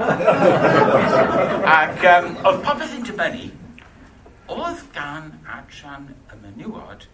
Ac 1.77 2.05
um, 2.13 2.29
oedd 2.49 2.61
popeth 2.65 2.97
yn 2.97 3.07
dibynnu, 3.07 3.47
oedd 4.55 4.83
gan 4.95 5.31
adran 5.55 6.09
y 6.11 6.39
menywod 6.43 7.07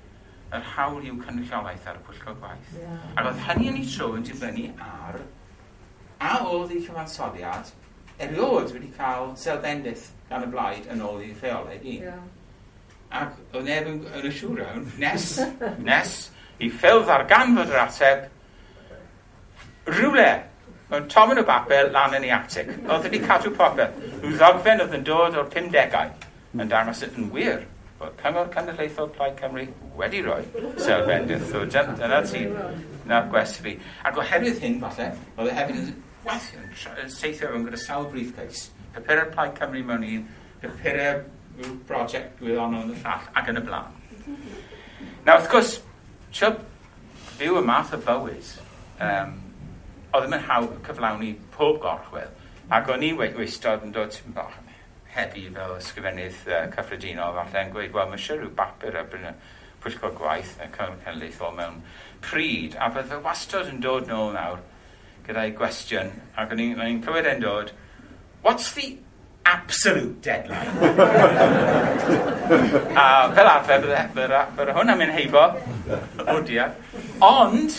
yr 0.56 0.68
hawl 0.76 1.02
i'w 1.04 1.18
cynrychiolaeth 1.24 1.88
ar 1.90 2.00
y 2.00 2.04
pwyllgor 2.08 2.38
gwaith. 2.42 2.76
Yeah. 2.80 3.10
Ac 3.16 3.32
oedd 3.32 3.42
hynny 3.48 3.72
yn 3.72 3.82
ei 3.82 3.90
tro 3.90 4.12
yn 4.18 4.26
dibynnu 4.28 4.70
ar 4.86 5.20
a 6.26 6.38
oedd 6.52 6.74
ei 6.76 6.84
cyfansoddiad 6.86 7.74
erioed 8.26 8.72
wedi 8.76 8.92
cael 8.96 9.34
selbendydd 9.40 10.06
gan 10.30 10.46
y 10.46 10.52
blaid 10.54 10.88
yn 10.94 11.04
ôl 11.06 11.24
i'r 11.26 11.40
rheolau 11.42 11.80
i. 11.82 11.98
Yeah 12.06 12.24
ac 13.22 13.56
oedd 13.56 13.68
neb 13.70 13.92
yn 13.92 14.02
yn 14.12 14.28
y 14.30 14.34
siŵr 14.40 14.64
iawn, 14.66 14.88
nes, 15.02 15.30
nes, 15.86 16.16
i 16.60 16.72
ffildd 16.72 17.12
ar 17.12 17.26
ganfod 17.30 17.72
yr 17.72 17.84
ateb, 17.86 18.28
rhywle, 19.92 20.30
mewn 20.90 21.08
tom 21.12 21.34
yn 21.34 21.42
y 21.42 21.46
bapel, 21.48 21.92
lan 21.94 22.18
yn 22.18 22.28
ei 22.28 22.34
atig. 22.36 22.72
Oedd 22.86 23.08
wedi 23.08 23.22
cadw 23.26 23.54
popeth. 23.56 23.96
Rhyw 24.22 24.36
ddogfen 24.40 24.84
oedd 24.86 24.98
yn 25.00 25.08
dod 25.08 25.40
o'r 25.40 25.50
50au 25.54 26.12
yn 26.56 26.70
dangos 26.72 27.04
yn 27.06 27.32
wir 27.34 27.66
bod 28.00 28.16
Cyngor 28.20 28.50
Cenedlaethol 28.54 29.10
Plaid 29.16 29.38
Cymru 29.40 29.66
wedi 30.00 30.22
rhoi 30.24 30.42
selbendydd. 30.84 31.46
So 31.52 31.64
dyna 31.66 32.22
ti, 32.28 32.44
na 33.08 33.22
gwesti 33.32 33.64
fi. 33.64 33.76
Ac 34.04 34.20
oherwydd 34.20 34.60
hyn, 34.64 34.80
falle, 34.84 35.12
oedd 35.38 35.52
e 35.52 35.56
hefyd 35.60 35.80
yn 35.82 35.94
wathio'n 36.26 37.14
seithio 37.14 37.52
fewn 37.54 37.68
gyda 37.70 37.80
sawl 37.80 38.10
briefcase. 38.12 38.68
Papurau 38.96 39.32
Plaid 39.32 39.56
Cymru 39.60 39.84
mewn 39.88 40.08
un, 40.10 40.28
papurau 40.64 41.24
rhyw 41.56 41.78
brosiect 41.90 42.40
gwyddonol 42.42 42.90
yn 42.90 42.94
y 42.96 43.02
llall, 43.02 43.28
ac 43.40 43.52
yn 43.52 43.62
y 43.62 43.64
blaen. 43.66 43.98
Nawr, 45.26 45.40
wrth 45.40 45.50
gwrs, 45.52 45.74
trio 46.32 46.52
byw 47.40 47.60
y 47.62 47.64
math 47.66 47.96
o 47.96 48.00
bywyd, 48.06 48.52
um, 49.06 49.34
oedd 50.12 50.26
ddim 50.26 50.38
yn 50.38 50.46
hawdd 50.50 50.78
cyflawni 50.86 51.32
pob 51.56 51.82
gorchwil, 51.84 52.32
ac 52.76 52.92
o'n 52.92 53.06
i 53.06 53.12
weistod 53.18 53.84
yn 53.86 53.96
dod 53.96 54.20
yn 54.26 54.36
bach 54.36 54.60
heddi 55.16 55.46
fel 55.56 55.78
ysgrifennydd 55.78 56.40
uh, 56.52 56.66
cyffredinol 56.74 57.36
falle 57.38 57.62
yn 57.64 57.74
gweud, 57.76 57.94
wel, 57.96 58.10
mae 58.12 58.20
eisiau 58.20 58.42
rhyw 58.42 58.52
bapur 58.58 58.98
erbyn 59.00 59.30
y 59.30 59.34
pwyllgor 59.84 60.16
gwaith 60.18 60.56
y 60.64 60.68
cenedlaethol 60.76 61.56
mewn 61.56 61.82
pryd, 62.26 62.76
a 62.82 62.90
bydde 62.92 63.22
wastod 63.24 63.70
yn 63.72 63.80
dod 63.84 64.10
nôl 64.12 64.34
nawr 64.36 64.64
gyda'i 65.26 65.54
gwestiwn, 65.58 66.12
ac 66.38 66.52
o'n 66.54 66.64
i'n 66.66 67.02
clywed 67.06 67.30
e'n 67.32 67.44
dod, 67.44 67.72
what's 68.44 68.74
the 68.76 68.98
absolute 69.46 70.22
deadline. 70.22 70.70
a 72.98 73.32
fel 73.36 73.48
arfer, 73.48 73.82
bydde, 73.82 74.02
bydde, 74.16 74.42
bydde 74.58 74.74
hwn 74.78 74.94
am 74.94 75.04
yn 75.06 75.14
heibo, 75.14 75.44
o 76.34 76.40
dia. 76.48 76.72
Ond, 77.26 77.78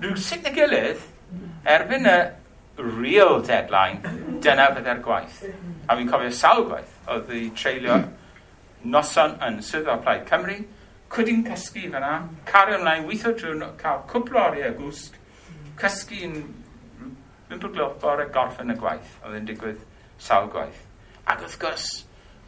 rhyw 0.00 0.16
sut 0.20 0.44
na 0.44 0.52
gilydd, 0.56 1.02
erbyn 1.76 2.08
y 2.08 2.18
real 2.80 3.40
deadline, 3.44 4.00
dyna 4.44 4.68
fydde'r 4.76 5.00
gwaith. 5.04 5.40
A 5.88 5.96
fi'n 5.96 6.10
cofio 6.10 6.34
sawl 6.36 6.66
gwaith, 6.68 6.92
oedd 7.12 7.32
i 7.36 7.46
treulio 7.56 7.96
noson 8.84 9.36
yn 9.44 9.58
swyddfa 9.64 9.98
Plaid 10.04 10.28
Cymru, 10.28 10.58
cwdyn 11.12 11.42
cysgu 11.48 11.88
fyna, 11.92 12.12
cario 12.48 12.78
ymlaen, 12.78 13.08
weithio 13.08 13.32
drwy'n 13.36 13.64
cael 13.80 14.04
cwpl 14.10 14.38
o 14.38 14.44
oriau 14.50 14.76
gwsg, 14.82 15.16
cysgu 15.80 16.24
yn... 16.28 16.40
Fy'n 17.50 17.58
bwglwch 17.58 17.96
bore 17.98 18.28
gorffen 18.30 18.70
y 18.70 18.76
gwaith, 18.78 19.16
oedd 19.24 19.40
yn 19.40 19.48
digwydd 19.48 19.80
sawl 20.22 20.46
gwaith. 20.52 20.84
Ac 21.30 21.44
wrth 21.46 21.58
gwrs, 21.62 21.88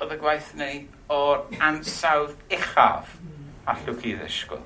oedd 0.03 0.16
y 0.16 0.18
gwaith 0.18 0.49
neu 0.59 0.79
o'r 1.14 1.45
ansawdd 1.62 2.33
uchaf 2.57 3.12
allwch 3.71 4.01
chi 4.03 4.14
ddysgwyl. 4.18 4.64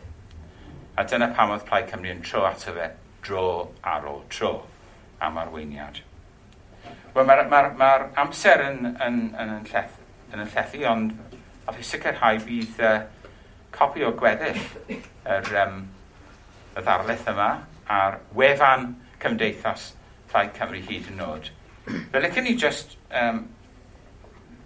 A 0.96 1.04
dyna 1.04 1.28
pam 1.36 1.52
oedd 1.52 1.66
Plaid 1.68 1.90
Cymru 1.90 2.14
yn 2.14 2.22
tro 2.24 2.46
ato 2.48 2.72
fe, 2.72 2.86
dro 3.26 3.46
ar 3.84 4.06
ôl 4.08 4.22
tro, 4.32 4.52
am 5.20 5.36
arweiniad. 5.42 6.00
Wel, 7.16 7.26
mae'r 7.28 7.50
ma 7.50 7.60
r, 7.66 7.68
ma 7.76 7.90
amser 8.22 8.62
yn, 8.64 8.80
yn, 8.94 9.18
yn, 9.36 9.52
yn, 9.58 9.68
lleth, 9.68 9.98
yn 10.32 10.44
yn 10.44 10.50
llethu, 10.54 10.82
ond 10.88 11.12
a 11.66 11.74
fi 11.76 11.84
sicrhau 11.84 12.40
bydd 12.46 12.80
uh, 12.84 12.96
copi 13.76 14.06
o 14.06 14.14
gweddill 14.16 14.62
yr, 14.94 15.52
um, 15.66 15.82
y 16.76 16.84
ddarlith 16.84 17.28
yma 17.32 17.50
ar 17.92 18.20
wefan 18.36 18.94
Cymdeithas 19.20 19.90
Plaid 20.30 20.56
Cymru 20.56 20.80
hyd 20.88 21.12
yn 21.12 21.22
oed. 21.26 21.52
Fe 21.86 22.22
licen 22.24 22.48
ni 22.48 22.56
just 22.58 22.96
um, 23.12 23.44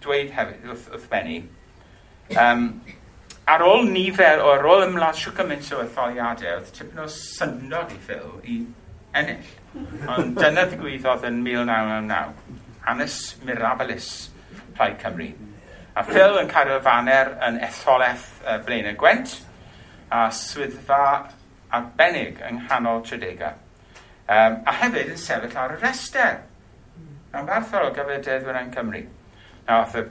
dweud 0.04 0.32
hefyd, 0.36 0.64
wrth, 0.68 0.88
wrth 0.94 1.08
Benny, 1.12 1.42
um, 2.38 2.66
ar 3.50 3.64
ôl 3.66 3.88
nifer 3.90 4.42
o 4.44 4.52
ar 4.54 4.66
ôl 4.70 4.86
ymladd 4.86 5.18
siw 5.18 5.34
gymaint 5.36 5.70
o 5.74 5.82
etholiadau, 5.84 6.60
oedd 6.60 6.72
tipyn 6.76 7.02
o 7.04 7.08
syndod 7.10 7.94
i 7.94 8.00
ffil 8.06 8.36
i 8.44 8.60
ennill. 9.20 9.54
Ond 10.10 10.38
dyna 10.38 10.66
ddigwyddodd 10.70 11.26
yn 11.28 11.40
1999. 11.46 12.58
Hanes 12.86 13.16
Mirabilis 13.46 14.10
Plaid 14.76 14.98
Cymru. 15.02 15.30
A 15.94 16.04
Phil 16.06 16.38
yn 16.40 16.48
cael 16.50 16.70
carwfaner 16.70 17.34
yn 17.46 17.58
etholaeth 17.66 18.28
uh, 18.46 18.58
Blaen 18.64 18.88
y 18.92 18.94
Gwent 18.98 19.34
a 20.10 20.28
swyddfa 20.34 21.02
arbennig 21.74 22.40
yng 22.46 22.62
nghanol 22.64 23.02
Tredega. 23.06 23.54
Um, 24.30 24.60
a 24.66 24.74
hefyd 24.82 25.12
yn 25.14 25.18
sefyll 25.18 25.58
ar 25.58 25.74
y 25.74 25.80
rester. 25.82 26.38
Rhan 27.32 27.50
barthol 27.50 27.90
o 27.90 27.94
gyfer 27.94 28.62
yn 28.62 28.70
Cymru. 28.74 29.04
A 29.70 29.80
oedd 29.85 29.98
y 30.00 30.04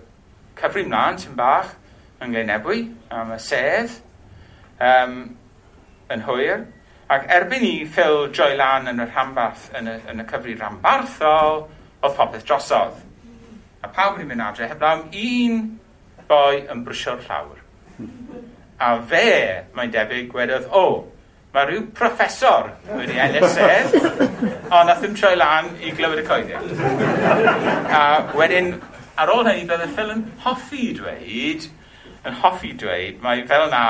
cyfri 0.59 0.85
mlaen 0.87 1.19
tyn 1.19 1.35
bach 1.35 1.73
yn 2.23 2.35
gynebwy 2.35 2.85
am 3.15 3.33
y 3.35 3.39
sedd 3.43 3.97
um, 4.79 5.17
yn 6.13 6.23
hwyr. 6.27 6.63
Ac 7.09 7.25
erbyn 7.33 7.65
i 7.65 7.73
Phil 7.89 8.27
droi 8.31 8.53
lan 8.57 8.87
yn 8.91 9.01
y 9.01 9.07
rhambarth, 9.09 9.69
yn 9.77 9.89
y, 9.89 9.97
yn 10.11 10.21
y 10.21 10.25
cyfri 10.29 10.55
rhambarthol, 10.59 11.63
oedd 11.99 12.17
popeth 12.17 12.45
drosodd. 12.47 12.99
A 13.83 13.89
pawb 13.95 14.19
yn 14.21 14.29
mynd 14.29 14.43
adre 14.45 14.67
heblaw 14.69 15.05
un 15.07 15.61
boi 16.29 16.65
yn 16.69 16.83
brysio'r 16.85 17.23
llawr. 17.25 17.63
A 18.79 18.91
fe, 19.09 19.29
mae'n 19.75 19.91
debyg, 19.91 20.29
gwedodd, 20.31 20.69
o, 20.69 20.83
oh, 20.83 20.99
mae 21.55 21.65
rhyw 21.65 21.87
profesor 21.97 22.69
wedi 22.91 23.17
ennill 23.19 23.47
sedd, 23.49 23.95
ond 24.69 24.85
nath 24.85 25.01
ddim 25.01 25.15
troi 25.17 25.33
lan 25.39 25.71
i 25.81 25.91
glywed 25.97 26.21
y 26.21 26.25
coeddiad. 26.27 26.69
A 27.89 28.03
wedyn, 28.37 28.75
ar 29.19 29.31
ôl 29.33 29.43
hynny, 29.47 29.67
byddai 29.67 29.89
Phil 29.95 30.13
yn 30.13 30.23
hoffi 30.45 30.93
dweud, 30.95 31.67
yn 32.27 32.39
hoffi 32.39 32.71
dweud, 32.79 33.19
mae 33.23 33.43
fel 33.49 33.67
yna 33.67 33.83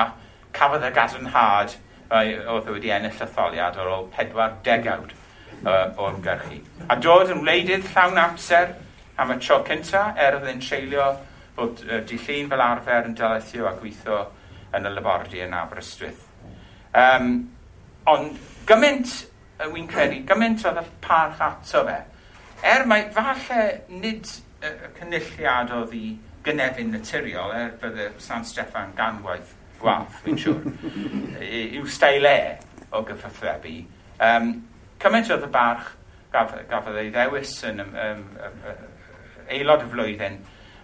cafodd 0.57 0.87
y 0.87 0.91
gadarnhad 0.95 1.75
oedd 2.09 2.69
e 2.69 2.73
wedi 2.73 2.93
ennill 2.93 3.21
etholiad 3.25 3.77
ar 3.77 3.91
ôl 3.93 4.07
40 4.15 4.55
degawd 4.65 5.13
uh, 5.13 5.91
o 5.97 6.09
ymgyrchu. 6.09 6.61
A 6.89 6.97
dod 6.97 7.29
yn 7.33 7.43
wleidydd 7.43 7.85
llawn 7.93 8.17
amser 8.17 8.73
am 9.19 9.35
y 9.35 9.37
tro 9.43 9.59
cyntaf 9.67 10.17
er 10.17 10.39
oedd 10.39 10.49
e'n 10.49 10.63
treulio 10.63 11.11
bod 11.57 11.83
uh, 11.85 12.01
dillun 12.09 12.49
fel 12.49 12.65
arfer 12.65 13.05
yn 13.11 13.15
dylethio 13.19 13.69
a 13.69 13.75
gweithio 13.77 14.23
yn 14.73 14.89
y 14.89 14.93
labordi 14.95 15.43
yn 15.45 15.53
Aberystwyth. 15.57 16.25
Um, 16.97 17.33
ond 18.09 18.37
gymaint, 18.69 19.13
uh, 19.59 19.69
wy'n 19.69 19.89
credu, 19.91 20.23
gymaint 20.29 20.65
oedd 20.65 20.81
y 20.81 20.85
parch 21.05 21.41
ato 21.45 21.85
fe. 21.85 21.99
Er 22.65 22.87
mae 22.89 23.05
falle 23.13 23.65
nid 23.93 24.25
y, 24.61 24.71
y 24.71 24.91
cynulliad 24.97 25.73
oedd 25.75 25.95
i 25.97 26.03
gynefin 26.45 26.91
naturiol 26.93 27.53
er 27.55 27.73
bydd 27.81 28.01
y 28.03 28.09
San 28.23 28.45
Steffan 28.47 28.93
ganwaith 28.97 29.55
gwaith, 29.79 30.19
fi'n 30.25 30.39
siŵr, 30.39 30.67
yw 31.79 31.87
stael 31.87 32.27
e 32.27 32.37
o 32.95 33.03
gyfathrebu. 33.07 33.75
Um, 34.19 34.53
cymaint 34.99 35.31
oedd 35.31 35.47
y 35.47 35.51
barch 35.53 35.91
gaf, 36.33 36.55
gafodd 36.69 36.99
ei 36.99 37.11
ddewis 37.13 37.53
yn 37.69 37.83
um, 37.83 37.93
um, 37.95 38.23
um, 38.45 38.87
aelod 39.49 39.85
y 39.85 39.91
flwyddyn. 39.93 40.39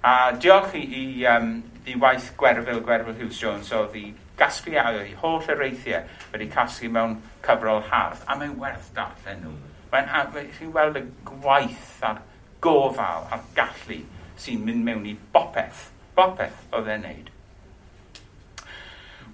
A 0.06 0.16
diolch 0.38 0.76
i, 0.78 0.84
i, 0.86 1.06
um, 1.30 1.58
i 1.90 1.96
waith 2.02 2.32
Gwerfyl, 2.40 2.82
Gwerfyl 2.86 3.18
Hughes 3.20 3.40
Jones, 3.42 3.72
oedd 3.76 3.98
i 4.00 4.06
gasglu 4.40 4.76
i 4.78 5.14
holl 5.22 5.44
ereithiau 5.50 6.04
wedi 6.34 6.50
casglu 6.52 6.92
mewn 6.94 7.18
cyfrol 7.46 7.84
hardd, 7.90 8.24
a 8.28 8.38
mae'n 8.38 8.58
werth 8.62 8.92
darllen 8.96 9.44
nhw. 9.44 9.56
Mae'n, 9.92 10.10
chi'n 10.58 10.74
weld 10.76 11.00
y 11.00 11.06
gwaith 11.30 11.92
ar 12.04 12.22
gofal 12.66 13.28
a'r 13.30 13.46
gallu 13.58 14.02
sy'n 14.42 14.64
mynd 14.66 14.84
mewn 14.86 15.08
i 15.08 15.16
bopeth. 15.34 15.90
Bopeth 16.16 16.76
oedd 16.76 16.92
e'n 16.92 17.04
neud. 17.06 17.32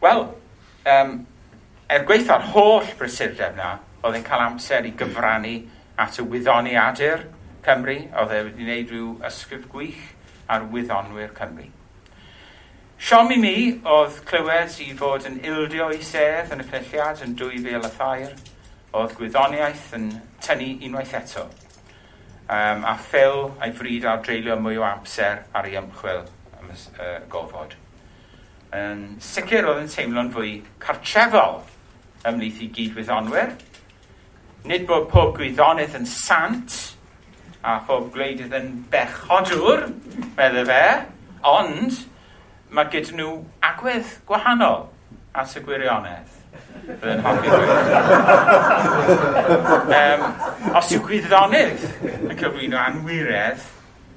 Wel, 0.02 0.24
um, 0.94 1.14
er 1.92 2.08
gweithio'r 2.10 2.48
holl 2.54 2.90
brysurdeb 2.98 3.58
na, 3.58 3.76
oedd 4.02 4.18
e'n 4.18 4.26
cael 4.26 4.48
amser 4.48 4.88
i 4.90 4.96
gyfrannu 4.98 5.60
at 6.02 6.18
y 6.18 6.26
wyddoniadur 6.26 7.28
Cymru, 7.62 8.00
oedd 8.18 8.34
e 8.34 8.40
wedi 8.48 8.66
gwneud 8.66 8.90
rhyw 8.90 9.12
ysgrif 9.30 9.68
gwych 9.70 10.02
ar 10.50 10.66
wyddonwyr 10.74 11.36
Cymru. 11.38 11.68
Siom 13.02 13.34
i 13.34 13.38
mi 13.42 13.56
oedd 13.90 14.18
clywed 14.30 14.74
i 14.82 14.92
fod 14.98 15.28
yn 15.30 15.40
ildio 15.46 15.92
i 15.94 16.02
sedd 16.06 16.54
yn 16.54 16.66
y 16.66 16.70
cynulliad 16.70 17.22
yn 17.26 17.38
2002, 17.38 18.32
oedd 18.98 19.18
gwyddoniaeth 19.18 19.92
yn 19.98 20.10
tynnu 20.42 20.74
unwaith 20.88 21.14
eto 21.22 21.46
um, 22.52 22.84
a 22.86 22.96
Phil 23.00 23.48
a'i 23.64 23.72
fryd 23.76 24.06
ar 24.08 24.22
dreulio 24.26 24.58
mwy 24.60 24.80
o 24.80 24.86
amser 24.88 25.46
ar 25.56 25.68
ei 25.70 25.78
ymchwil 25.80 26.26
am 26.60 26.72
y 26.72 26.76
uh, 26.76 27.18
gofod. 27.32 27.78
Yn 28.76 29.04
sicr 29.24 29.68
oedd 29.68 29.84
yn 29.86 29.92
teimlo'n 29.92 30.32
fwy 30.36 30.58
cartrefol 30.84 31.62
ymlaeth 32.28 32.62
i 32.64 32.70
gydwyddonwyr. 32.76 33.56
Nid 34.68 34.86
bod 34.90 35.08
pob 35.12 35.34
gwyddonydd 35.40 35.96
yn 35.98 36.08
sant 36.08 36.76
a 37.66 37.80
pob 37.88 38.10
gwleidydd 38.14 38.54
yn 38.58 38.70
bechodwr, 38.92 39.88
meddwl 40.38 40.68
fe, 40.70 40.84
ond 41.48 42.04
mae 42.74 42.90
gyda 42.94 43.18
nhw 43.18 43.34
agwedd 43.72 44.16
gwahanol 44.30 44.88
at 45.38 45.58
y 45.58 45.64
gwirionedd 45.66 46.41
yn 47.12 47.22
hoffi 47.26 47.50
ddweud. 47.52 47.88
um, 49.98 50.26
os 50.78 50.92
yw 50.96 51.02
gwyddonydd 51.06 51.86
yn 52.22 52.38
cyflwyno 52.40 52.80
anwiredd 52.82 53.64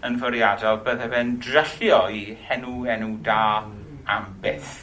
yn 0.04 0.18
fwriadol, 0.20 0.80
byddai 0.84 1.08
e 1.08 1.12
fe'n 1.14 1.30
dryllio 1.42 2.00
i 2.12 2.22
henw 2.48 2.74
enw 2.94 3.10
da 3.24 3.44
am 4.16 4.26
byth. 4.44 4.74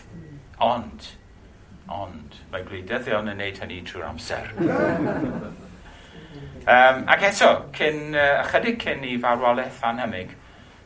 Ond, 0.62 1.00
ond, 1.92 2.40
mae 2.54 2.66
gwleidyddion 2.66 3.30
yn 3.34 3.40
neud 3.42 3.62
hynny 3.62 3.80
trwy'r 3.86 4.10
amser. 4.10 4.46
um, 6.66 6.98
ac 7.12 7.28
eto, 7.30 7.52
cyn, 7.78 8.02
uh, 8.16 8.42
ychydig 8.42 8.82
cyn 8.82 9.06
i 9.12 9.14
farwolaeth 9.22 9.86
anhymig, 9.92 10.34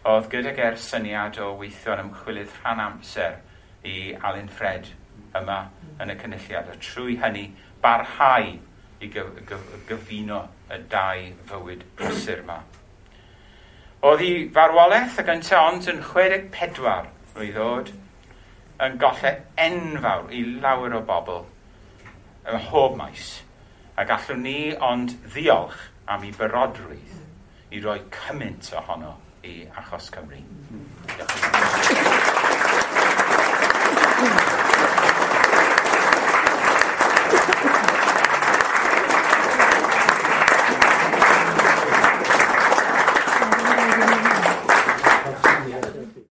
oedd 0.05 0.29
gyda 0.33 0.51
ger 0.57 0.75
syniad 0.81 1.39
o 1.41 1.53
weithio 1.61 1.95
yn 1.95 2.05
ymchwilydd 2.09 2.53
rhan 2.59 2.83
amser 2.89 3.39
i 3.87 3.97
Alun 4.21 4.51
Fred 4.51 4.85
yma 5.39 5.59
yn 6.01 6.11
y 6.11 6.17
cynulliad, 6.19 6.69
a 6.71 6.77
trwy 6.81 7.17
hynny 7.21 7.45
barhau 7.83 8.55
i 9.01 9.09
gyf 9.11 9.27
gyf 9.49 9.63
gyfuno 9.89 10.41
y 10.71 10.79
dau 10.91 11.27
fywyd 11.49 11.85
prysur 11.99 12.41
yma. 12.43 12.59
Oedd 14.05 14.21
hi 14.21 14.31
farwolaeth 14.55 15.19
y 15.21 15.25
gyntaf 15.27 15.69
ond 15.71 15.89
yn 15.91 16.01
64 16.05 17.09
i 17.43 17.51
ddod 17.55 17.91
yn 18.85 18.97
golle 19.01 19.31
enfawr 19.65 20.31
i 20.35 20.43
lawer 20.63 20.93
o 20.97 21.01
bobl 21.07 21.43
ym 22.45 22.59
mhob 22.59 22.97
maes 22.99 23.27
a 23.97 24.03
gallwn 24.07 24.43
ni 24.45 24.59
ond 24.89 25.15
ddiolch 25.33 25.79
am 26.11 26.25
ei 26.27 26.33
byrodrwydd 26.35 27.15
i 27.75 27.81
roi 27.85 27.99
cymaint 28.17 28.71
ohono 28.81 29.13
i 29.45 29.55
Achos 29.79 30.11
Cymru. 30.13 30.41
Diolch. 31.15 31.45